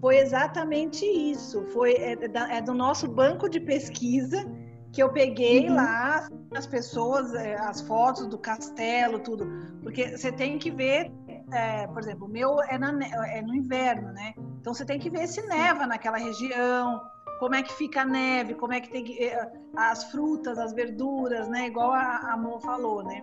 [0.00, 1.62] foi exatamente isso.
[1.66, 2.16] Foi é,
[2.50, 4.44] é do nosso banco de pesquisa
[4.92, 5.76] que eu peguei uhum.
[5.76, 9.46] lá as pessoas, é, as fotos do castelo, tudo,
[9.82, 11.12] porque você tem que ver,
[11.52, 12.92] é, por exemplo, o meu é, na,
[13.28, 14.34] é, no inverno, né?
[14.60, 17.00] Então você tem que ver se neva naquela região,
[17.38, 20.72] como é que fica a neve, como é que tem que, é, as frutas, as
[20.72, 21.68] verduras, né?
[21.68, 23.22] Igual a, a Mo falou, né?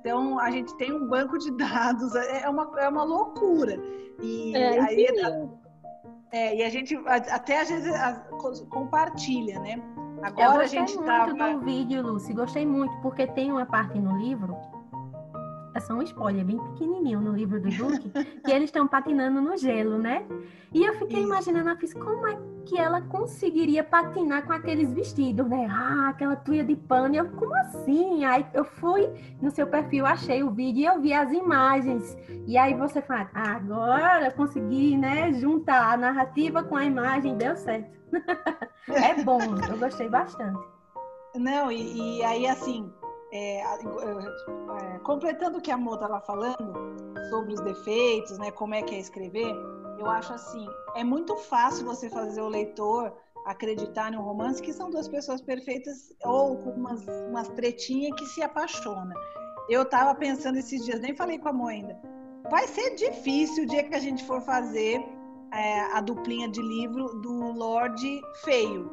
[0.00, 3.76] Então a gente tem um banco de dados, é, é uma, é uma loucura.
[4.20, 5.06] E é, aí
[6.30, 7.90] é, e a gente até às vezes
[8.68, 9.82] compartilha, né?
[10.22, 11.54] Agora eu gostei a gente muito tava...
[11.54, 12.32] do vídeo, Lucy.
[12.32, 14.56] Gostei muito, porque tem uma parte no livro.
[15.78, 18.10] É só um spoiler, bem pequenininho no livro do Duque,
[18.44, 20.26] que eles estão patinando no gelo, né?
[20.74, 21.28] E eu fiquei Isso.
[21.28, 25.68] imaginando, eu fiz, como é que ela conseguiria patinar com aqueles vestidos, né?
[25.70, 27.14] Ah, aquela tuia de pano.
[27.14, 28.24] Eu, como assim?
[28.24, 29.08] Aí eu fui
[29.40, 32.18] no seu perfil, achei o vídeo e eu vi as imagens.
[32.44, 37.56] E aí você fala, ah, agora consegui, né, juntar a narrativa com a imagem, deu
[37.56, 37.88] certo.
[38.90, 39.38] é bom,
[39.70, 40.58] eu gostei bastante.
[41.36, 42.92] Não, e, e aí assim,
[43.32, 46.72] é, é, completando o que a Mo estava falando
[47.30, 49.54] sobre os defeitos, né, como é que é escrever,
[49.98, 53.12] eu acho assim, é muito fácil você fazer o leitor
[53.44, 58.26] acreditar em um romance que são duas pessoas perfeitas ou com umas, umas tretinhas que
[58.26, 59.14] se apaixona.
[59.68, 61.98] Eu estava pensando esses dias, nem falei com a Mo ainda.
[62.50, 65.04] Vai ser difícil o dia que a gente for fazer
[65.52, 68.90] é, a duplinha de livro do Lorde Feio.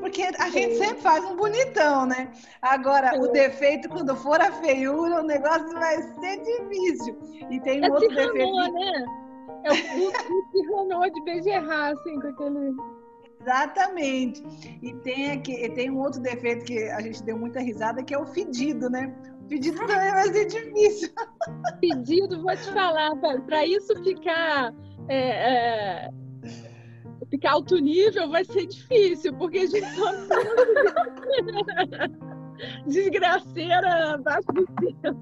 [0.00, 2.30] Porque a gente sempre faz um bonitão, né?
[2.62, 7.18] Agora, o defeito, quando for a feiura, o negócio vai ser difícil.
[7.50, 8.72] E tem é outro defeito.
[8.72, 9.06] né?
[9.64, 12.76] É o Renault de Bejerrar, assim, com aquele.
[13.40, 14.42] Exatamente.
[14.82, 18.18] E tem, aqui, tem um outro defeito que a gente deu muita risada, que é
[18.18, 19.14] o fedido, né?
[19.42, 21.10] O pedido também vai ser difícil.
[21.80, 24.74] Pedido, vou te falar, para isso ficar
[25.08, 26.10] é, é,
[27.30, 30.10] ficar alto nível vai ser difícil, porque a gente só
[32.86, 34.66] desgraceira abaixo do
[35.02, 35.14] céu.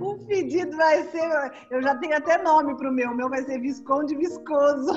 [0.00, 1.52] O pedido vai ser.
[1.70, 3.10] Eu já tenho até nome para o meu.
[3.10, 4.92] O meu vai ser Visconde Viscoso.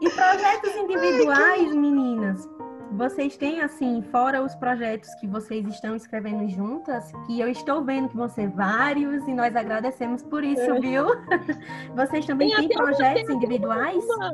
[0.00, 2.48] e projetos individuais, meninas?
[2.94, 8.08] Vocês têm, assim, fora os projetos que vocês estão escrevendo juntas, que eu estou vendo
[8.10, 10.80] que vão ser vários e nós agradecemos por isso, é.
[10.80, 11.06] viu?
[11.96, 14.04] Vocês também têm projetos individuais?
[14.04, 14.32] Uma,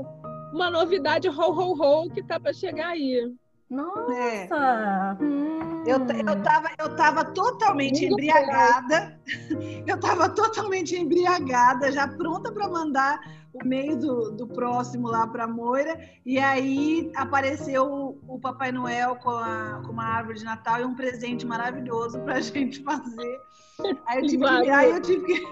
[0.52, 3.32] uma novidade ho, ho, ho que tá para chegar aí.
[3.70, 4.14] Nossa!
[4.14, 4.48] É.
[5.20, 5.84] Hum.
[5.86, 9.18] Eu, eu, tava, eu tava totalmente Muito embriagada.
[9.86, 13.20] Eu tava totalmente embriagada, já pronta para mandar
[13.52, 15.98] o meio do, do próximo lá para Moira.
[16.24, 20.84] E aí apareceu o, o, Papai Noel com, a, com uma árvore de Natal e
[20.84, 23.40] um presente maravilhoso para a gente fazer.
[24.06, 25.46] Aí eu tive que, aí eu tive que,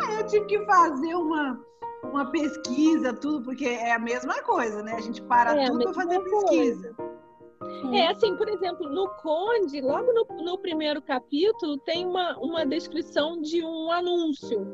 [0.00, 1.58] aí eu tive que fazer uma
[2.02, 4.94] uma pesquisa, tudo, porque é a mesma coisa, né?
[4.94, 6.94] A gente para é, tudo para fazer pesquisa.
[7.92, 13.40] É assim, por exemplo, no Conde, logo no, no, primeiro capítulo, tem uma, uma descrição
[13.40, 14.66] de um anúncio.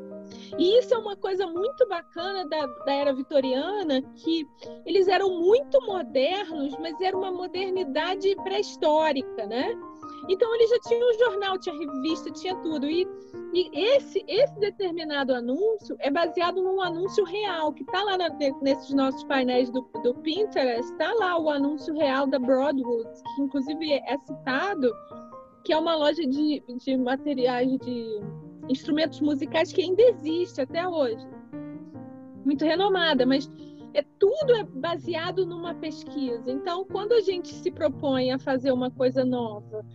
[0.57, 4.45] E isso é uma coisa muito bacana da, da era vitoriana, que
[4.85, 9.75] eles eram muito modernos, mas era uma modernidade pré-histórica, né?
[10.29, 12.87] Então ele já tinha um jornal, tinha revista, tinha tudo.
[12.87, 13.07] E,
[13.53, 18.29] e esse, esse determinado anúncio é baseado num anúncio real, que está lá na,
[18.61, 23.93] nesses nossos painéis do, do Pinterest, está lá o anúncio real da Broadwood, que inclusive
[23.93, 24.89] é citado,
[25.63, 28.21] que é uma loja de, de materiais de
[28.69, 31.27] instrumentos musicais que ainda existe até hoje.
[32.45, 33.49] Muito renomada, mas
[33.93, 36.51] é tudo é baseado numa pesquisa.
[36.51, 39.85] Então, quando a gente se propõe a fazer uma coisa nova,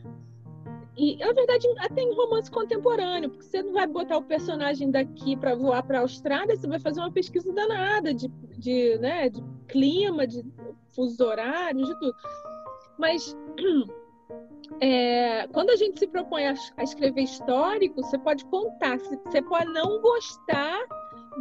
[0.99, 5.37] e na verdade até em romance contemporâneo, porque você não vai botar o personagem daqui
[5.37, 8.27] para voar para a Austrália, você vai fazer uma pesquisa danada de,
[8.59, 10.45] de, né, de clima, de
[10.89, 12.15] fusos horários, de tudo.
[12.99, 13.37] Mas
[14.83, 19.73] é, quando a gente se propõe a, a escrever histórico, você pode contar, você pode
[19.73, 20.85] não gostar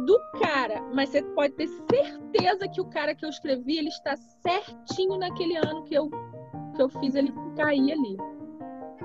[0.06, 4.16] do cara, mas você pode ter certeza que o cara que eu escrevi, ele está
[4.16, 6.08] certinho naquele ano que eu,
[6.76, 8.37] que eu fiz ele cair ali.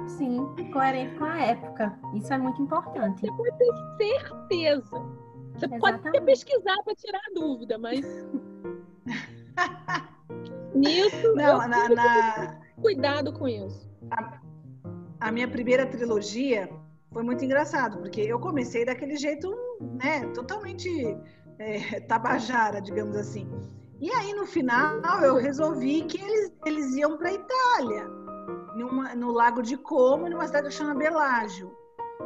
[0.07, 1.97] Sim, coerente com a época.
[2.13, 3.21] Isso é muito importante.
[3.21, 4.89] Você pode ter certeza.
[5.53, 5.79] Você Exatamente.
[5.79, 8.05] pode até pesquisar para tirar a dúvida, mas.
[10.73, 13.87] Nisso, Não, na, na, cuidado com isso.
[14.09, 14.39] A,
[15.19, 16.69] a minha primeira trilogia
[17.11, 20.89] foi muito engraçado, porque eu comecei daquele jeito, né, totalmente
[21.59, 23.47] é, tabajara, digamos assim.
[24.01, 28.09] E aí, no final, eu resolvi que eles, eles iam para a Itália,
[28.75, 31.75] numa, no Lago de Como, numa cidade que chama Belágio.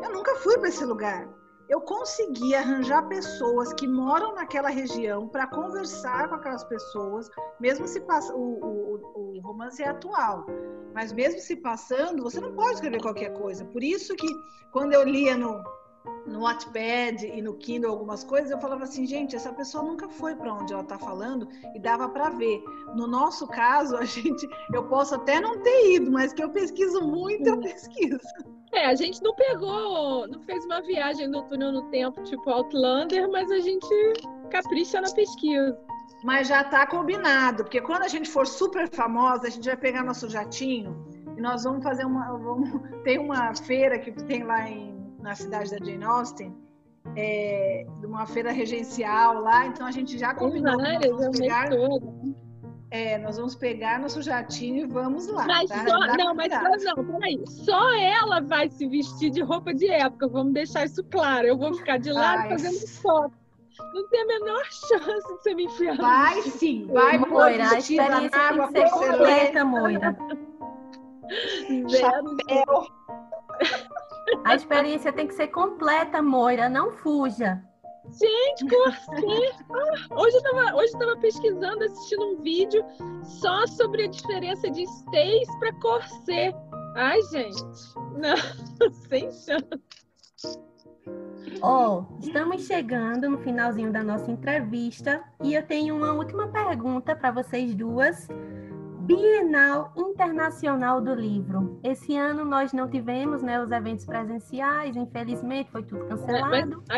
[0.01, 1.27] Eu nunca fui para esse lugar.
[1.69, 7.29] Eu consegui arranjar pessoas que moram naquela região para conversar com aquelas pessoas,
[7.59, 10.45] mesmo se passa, o, o, o romance é atual,
[10.93, 13.65] mas mesmo se passando, você não pode escrever qualquer coisa.
[13.65, 14.27] Por isso que
[14.71, 15.61] quando eu lia no,
[16.25, 20.35] no Wattpad e no Kindle algumas coisas, eu falava assim, gente, essa pessoa nunca foi
[20.35, 22.61] para onde ela está falando e dava para ver.
[22.95, 27.01] No nosso caso, a gente, eu posso até não ter ido, mas que eu pesquiso
[27.01, 28.19] muito, eu pesquiso.
[28.73, 33.29] É, a gente não pegou, não fez uma viagem no túnel no tempo, tipo Outlander,
[33.31, 33.87] mas a gente
[34.49, 35.77] capricha na pesquisa.
[36.23, 40.03] Mas já está combinado, porque quando a gente for super famosa, a gente vai pegar
[40.03, 41.05] nosso jatinho
[41.37, 42.35] e nós vamos fazer uma.
[42.37, 42.69] Vamos,
[43.03, 46.55] tem uma feira que tem lá em na cidade da Jane Austen,
[47.15, 51.69] é, uma feira regencial lá, então a gente já combinou várias, nós vamos pegar.
[52.89, 55.45] É, nós vamos pegar nosso jatinho e vamos lá.
[55.45, 55.85] Mas tá?
[55.85, 57.43] só, não, mas só, não, peraí.
[57.45, 61.47] Só ela vai se vestir de roupa de época, vamos deixar isso claro.
[61.47, 62.49] Eu vou ficar de lado Ai.
[62.49, 63.33] fazendo foto.
[63.93, 65.97] Não tem a menor chance de você me enfiar.
[65.97, 67.71] Vai sim, vai Moira.
[67.71, 70.17] A experiência tem que ser completa, Moira.
[71.89, 72.87] Chapéu.
[74.43, 77.61] A experiência tem que ser completa, Moira, não fuja.
[78.11, 79.65] Gente, corset!
[79.69, 82.83] Ah, hoje eu tava, hoje eu tava pesquisando, assistindo um vídeo
[83.23, 86.55] só sobre a diferença de stays para corset.
[86.95, 87.61] Ai, gente,
[88.17, 89.87] não, sem chance.
[91.61, 97.15] Ó, oh, estamos chegando no finalzinho da nossa entrevista e eu tenho uma última pergunta
[97.15, 98.27] para vocês duas.
[99.07, 101.79] Bienal Internacional do Livro.
[101.81, 106.83] Esse ano nós não tivemos né, os eventos presenciais, infelizmente, foi tudo cancelado.
[106.91, 106.95] É,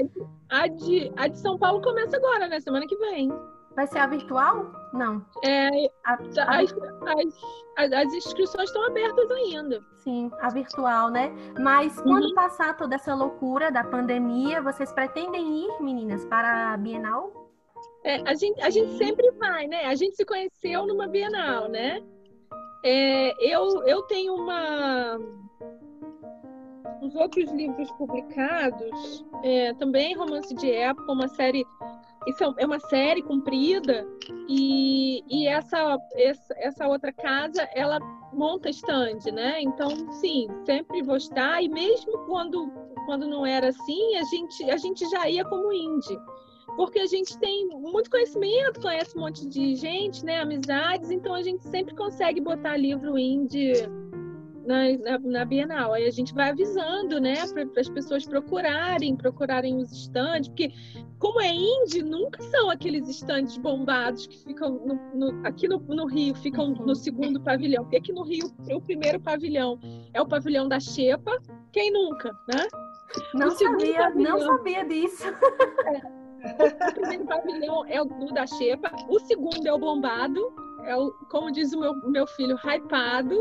[0.49, 2.59] a, de, a de São Paulo começa agora, né?
[2.59, 3.31] Semana que vem.
[3.75, 4.71] Vai ser a virtual?
[4.91, 5.23] Não.
[5.45, 5.69] É,
[6.03, 6.75] a, a, as,
[7.77, 9.79] as, as, inscrições estão abertas ainda.
[9.97, 11.31] Sim, a virtual, né?
[11.59, 12.03] Mas uhum.
[12.05, 17.38] quando passar toda essa loucura da pandemia, vocês pretendem ir, meninas, para a Bienal?
[18.03, 19.85] É, a, gente, a gente sempre vai, né?
[19.85, 22.01] A gente se conheceu numa Bienal, né?
[22.83, 25.17] É, eu, eu tenho uma
[27.01, 31.65] uns outros livros publicados, é, também romance de época, uma série
[32.27, 34.05] isso é uma série comprida
[34.47, 37.97] e, e essa, essa, essa outra casa ela
[38.33, 39.61] monta stand, né?
[39.61, 42.71] Então sim, sempre vou estar e mesmo quando
[43.05, 46.19] quando não era assim a gente a gente já ia como indie
[46.75, 51.41] porque a gente tem muito conhecimento, conhece um monte de gente, né, amizades, então a
[51.41, 53.73] gente sempre consegue botar livro indie
[54.65, 55.93] na, na, na Bienal.
[55.93, 60.71] Aí a gente vai avisando, né, para as pessoas procurarem, procurarem os estandes, porque
[61.17, 66.05] como é indie, nunca são aqueles estandes bombados que ficam no, no, aqui no, no,
[66.05, 66.95] Rio, ficam no uhum.
[66.95, 67.83] segundo pavilhão.
[67.83, 69.79] Porque aqui no Rio, o primeiro pavilhão
[70.13, 71.37] é o pavilhão da Xepa,
[71.73, 72.67] quem nunca, né?
[73.33, 75.23] Não sabia, pavilhão, não sabia disso.
[75.85, 80.53] É, o primeiro pavilhão é o da Xepa, o segundo é o bombado,
[80.85, 83.35] é o, como diz o meu, meu filho, hypado.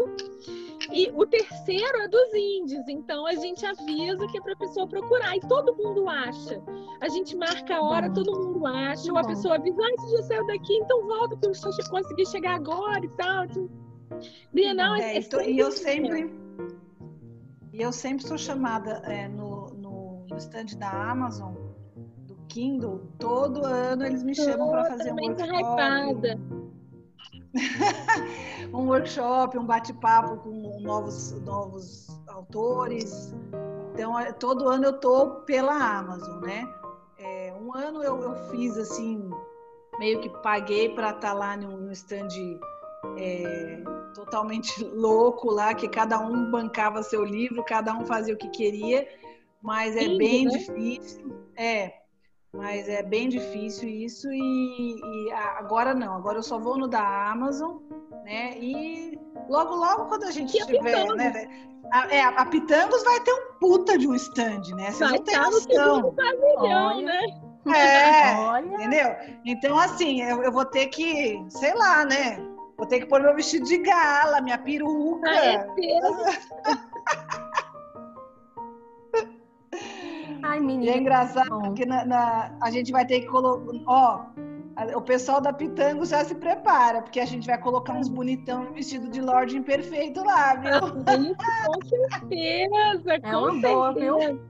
[0.92, 4.86] E o terceiro é dos índios, então a gente avisa que é para a pessoa
[4.86, 6.62] procurar e todo mundo acha.
[7.01, 10.22] A gente marca a hora, todo mundo acha, ou a pessoa avisa, ah, você já
[10.22, 13.46] saiu daqui, então volta, porque eu só consegui chegar agora e tal.
[14.53, 16.32] Bienal é, é, é E eu sempre.
[17.72, 21.67] E eu sempre sou chamada é, no, no, no stand da Amazon
[22.49, 26.22] Kindle, todo ano eles me chamam para fazer um workshop.
[28.72, 33.34] um workshop, um bate-papo com novos, novos autores.
[33.94, 36.66] Então, é, todo ano eu tô pela Amazon, né?
[37.18, 39.28] É, um ano eu, eu, fiz assim,
[39.99, 42.28] meio que paguei para estar tá lá no, no stand
[43.16, 43.82] é,
[44.14, 49.09] totalmente louco lá, que cada um bancava seu livro, cada um fazia o que queria,
[49.61, 50.51] mas é Lindo, bem né?
[50.53, 51.36] difícil.
[51.57, 52.07] É,
[52.55, 57.30] mas é bem difícil isso e, e, agora não, agora eu só vou no da
[57.30, 57.76] Amazon,
[58.24, 58.57] né?
[58.59, 59.18] E
[59.49, 61.49] logo, logo quando a gente tiver, né?
[61.92, 64.90] A, é, a Pitangos vai ter um puta de um stand, né?
[64.90, 66.14] Vocês vai não têm noção.
[66.14, 67.20] Pavilhão, né?
[67.74, 68.66] É, Olha.
[68.66, 69.16] entendeu?
[69.44, 72.38] Então, assim, eu, eu, vou ter que, sei lá, né?
[72.76, 75.28] Vou ter que pôr meu vestido de gala, minha peruca.
[75.28, 75.66] Ah, é
[80.59, 80.84] Ai, menina.
[80.84, 83.78] E é engraçado que na, na, a gente vai ter que colocar.
[83.86, 84.24] Ó,
[84.94, 89.09] o pessoal da Pitango já se prepara, porque a gente vai colocar uns bonitão vestido
[89.09, 90.70] de Lorde Imperfeito lá, viu?
[91.30, 91.36] Isso,
[91.66, 93.18] com certeza.
[93.22, 94.32] É uma com boa, certeza.
[94.32, 94.40] viu?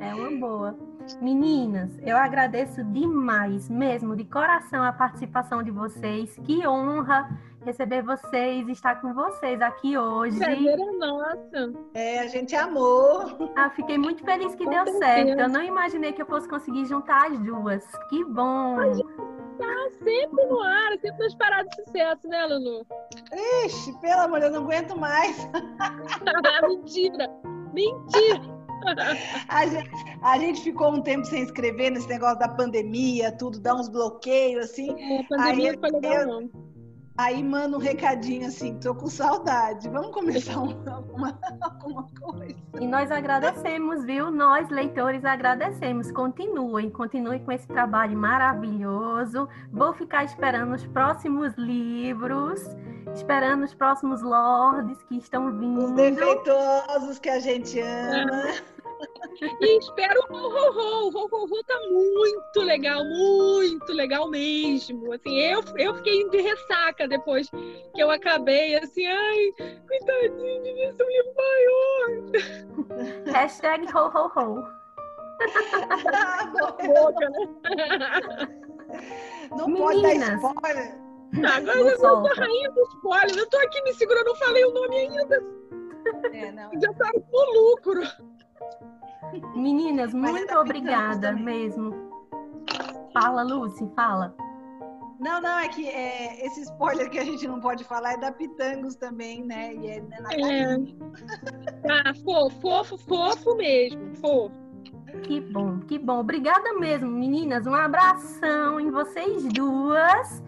[0.00, 0.78] É uma boa.
[1.20, 6.34] Meninas, eu agradeço demais, mesmo de coração, a participação de vocês.
[6.44, 7.28] Que honra
[7.64, 10.38] receber vocês, estar com vocês aqui hoje.
[10.38, 11.72] Prazer é nossa.
[11.94, 13.52] É, a gente amou.
[13.56, 14.98] Ah, fiquei muito feliz que Com deu certeza.
[14.98, 15.40] certo.
[15.40, 17.84] Eu não imaginei que eu fosse conseguir juntar as duas.
[18.08, 18.76] Que bom!
[19.58, 22.86] Tá sempre no ar, sempre nas paradas de sucesso, né, Lulu?
[23.64, 25.48] Ixi, pelo amor, eu não aguento mais.
[26.68, 27.28] Mentira!
[27.72, 28.61] Mentira!
[29.48, 29.90] A gente,
[30.22, 34.64] a gente ficou um tempo sem escrever nesse negócio da pandemia, tudo, dá uns bloqueios,
[34.64, 34.90] assim.
[34.90, 36.71] É, A pandemia Aí não foi legal, eu- não.
[37.18, 39.88] Aí manda um recadinho assim, tô com saudade.
[39.88, 42.54] Vamos começar um- alguma, alguma coisa.
[42.80, 44.30] E nós agradecemos, viu?
[44.30, 46.10] Nós, leitores, agradecemos.
[46.10, 49.46] Continuem, continuem com esse trabalho maravilhoso.
[49.70, 52.62] Vou ficar esperando os próximos livros,
[53.14, 55.94] esperando os próximos lords que estão Os vindo.
[55.94, 58.54] defeituosos que a gente ama.
[59.60, 61.08] E espero o Ho Ho Ho.
[61.08, 65.12] O Ho Ho Ho tá muito legal, muito legal mesmo.
[65.12, 69.52] Assim, eu, eu fiquei de ressaca depois que eu acabei, assim, ai,
[69.88, 73.32] coitadinho, um livro maior.
[73.32, 74.82] Hashtag ho, ho, ho.
[77.30, 77.42] Né?
[79.56, 81.02] Não pode dar spoiler.
[81.32, 83.38] Agora Não eu sou a rainha do spoiler.
[83.38, 85.42] Eu tô aqui me segurando, não falei o nome ainda.
[86.32, 86.70] É, não.
[86.80, 88.02] Já tá no lucro.
[89.54, 91.44] Meninas, Mas muito obrigada também.
[91.44, 91.94] mesmo.
[93.12, 94.34] Fala, Lucy, fala.
[95.20, 98.32] Não, não, é que é, esse spoiler que a gente não pode falar é da
[98.32, 99.72] Pitangos também, né?
[99.74, 100.76] E é na É.
[101.86, 104.16] Tá, fofo, fofo, fofo mesmo.
[104.16, 104.62] Fofo.
[105.22, 106.20] Que bom, que bom.
[106.20, 107.66] Obrigada mesmo, meninas.
[107.66, 110.42] Um abração em vocês duas.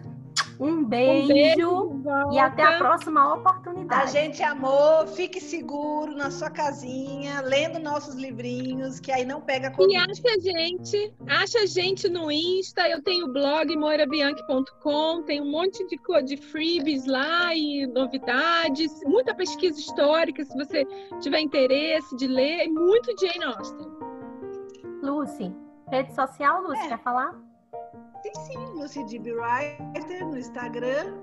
[0.59, 1.27] Um Um beijo.
[1.27, 2.01] beijo.
[2.31, 4.11] E até a próxima A oportunidade.
[4.11, 9.95] gente amou, fique seguro na sua casinha, lendo nossos livrinhos, que aí não pega E
[9.95, 15.51] acha a gente, acha a gente no Insta, eu tenho o blog moirabianchi.com, tem um
[15.51, 20.85] monte de, de freebies lá e novidades, muita pesquisa histórica, se você
[21.19, 23.87] tiver interesse de ler, e muito Jane Austen.
[25.01, 25.53] Lucy,
[25.91, 26.87] rede social, Lucy, É.
[26.89, 27.44] quer falar?
[28.25, 31.13] Tem sim, Lucy DB Writer no Instagram.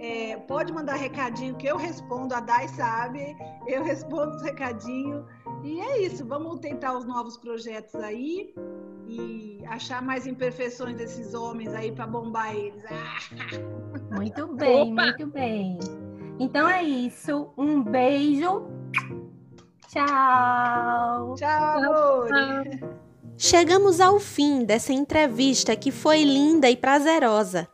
[0.00, 3.36] É, pode mandar recadinho que eu respondo, a Dai sabe,
[3.66, 5.26] eu respondo os recadinhos.
[5.62, 8.54] E é isso, vamos tentar os novos projetos aí
[9.06, 12.82] e achar mais imperfeições desses homens aí para bombar eles.
[12.86, 13.18] Ah,
[14.16, 15.02] Muito bem, Opa!
[15.02, 15.78] muito bem.
[16.40, 17.52] Então é isso.
[17.58, 18.66] Um beijo.
[19.88, 21.34] Tchau.
[21.34, 22.97] tchau, amor!
[23.40, 27.68] Chegamos ao fim dessa entrevista que foi linda e prazerosa.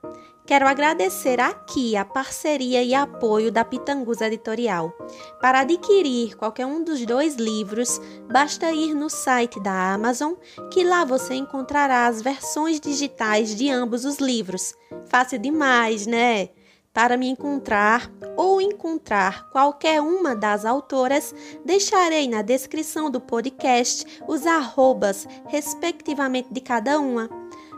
[0.45, 4.93] Quero agradecer aqui a parceria e apoio da Pitangus Editorial.
[5.41, 7.99] Para adquirir qualquer um dos dois livros,
[8.31, 10.35] basta ir no site da Amazon,
[10.71, 14.75] que lá você encontrará as versões digitais de ambos os livros.
[15.09, 16.51] Fácil demais, né?
[16.95, 21.35] Para me encontrar ou encontrar qualquer uma das autoras,
[21.65, 27.29] deixarei na descrição do podcast os arrobas, respectivamente, de cada uma.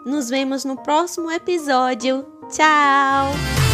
[0.04, 2.26] Nos vemos no próximo episódio.
[2.50, 3.65] Tchau!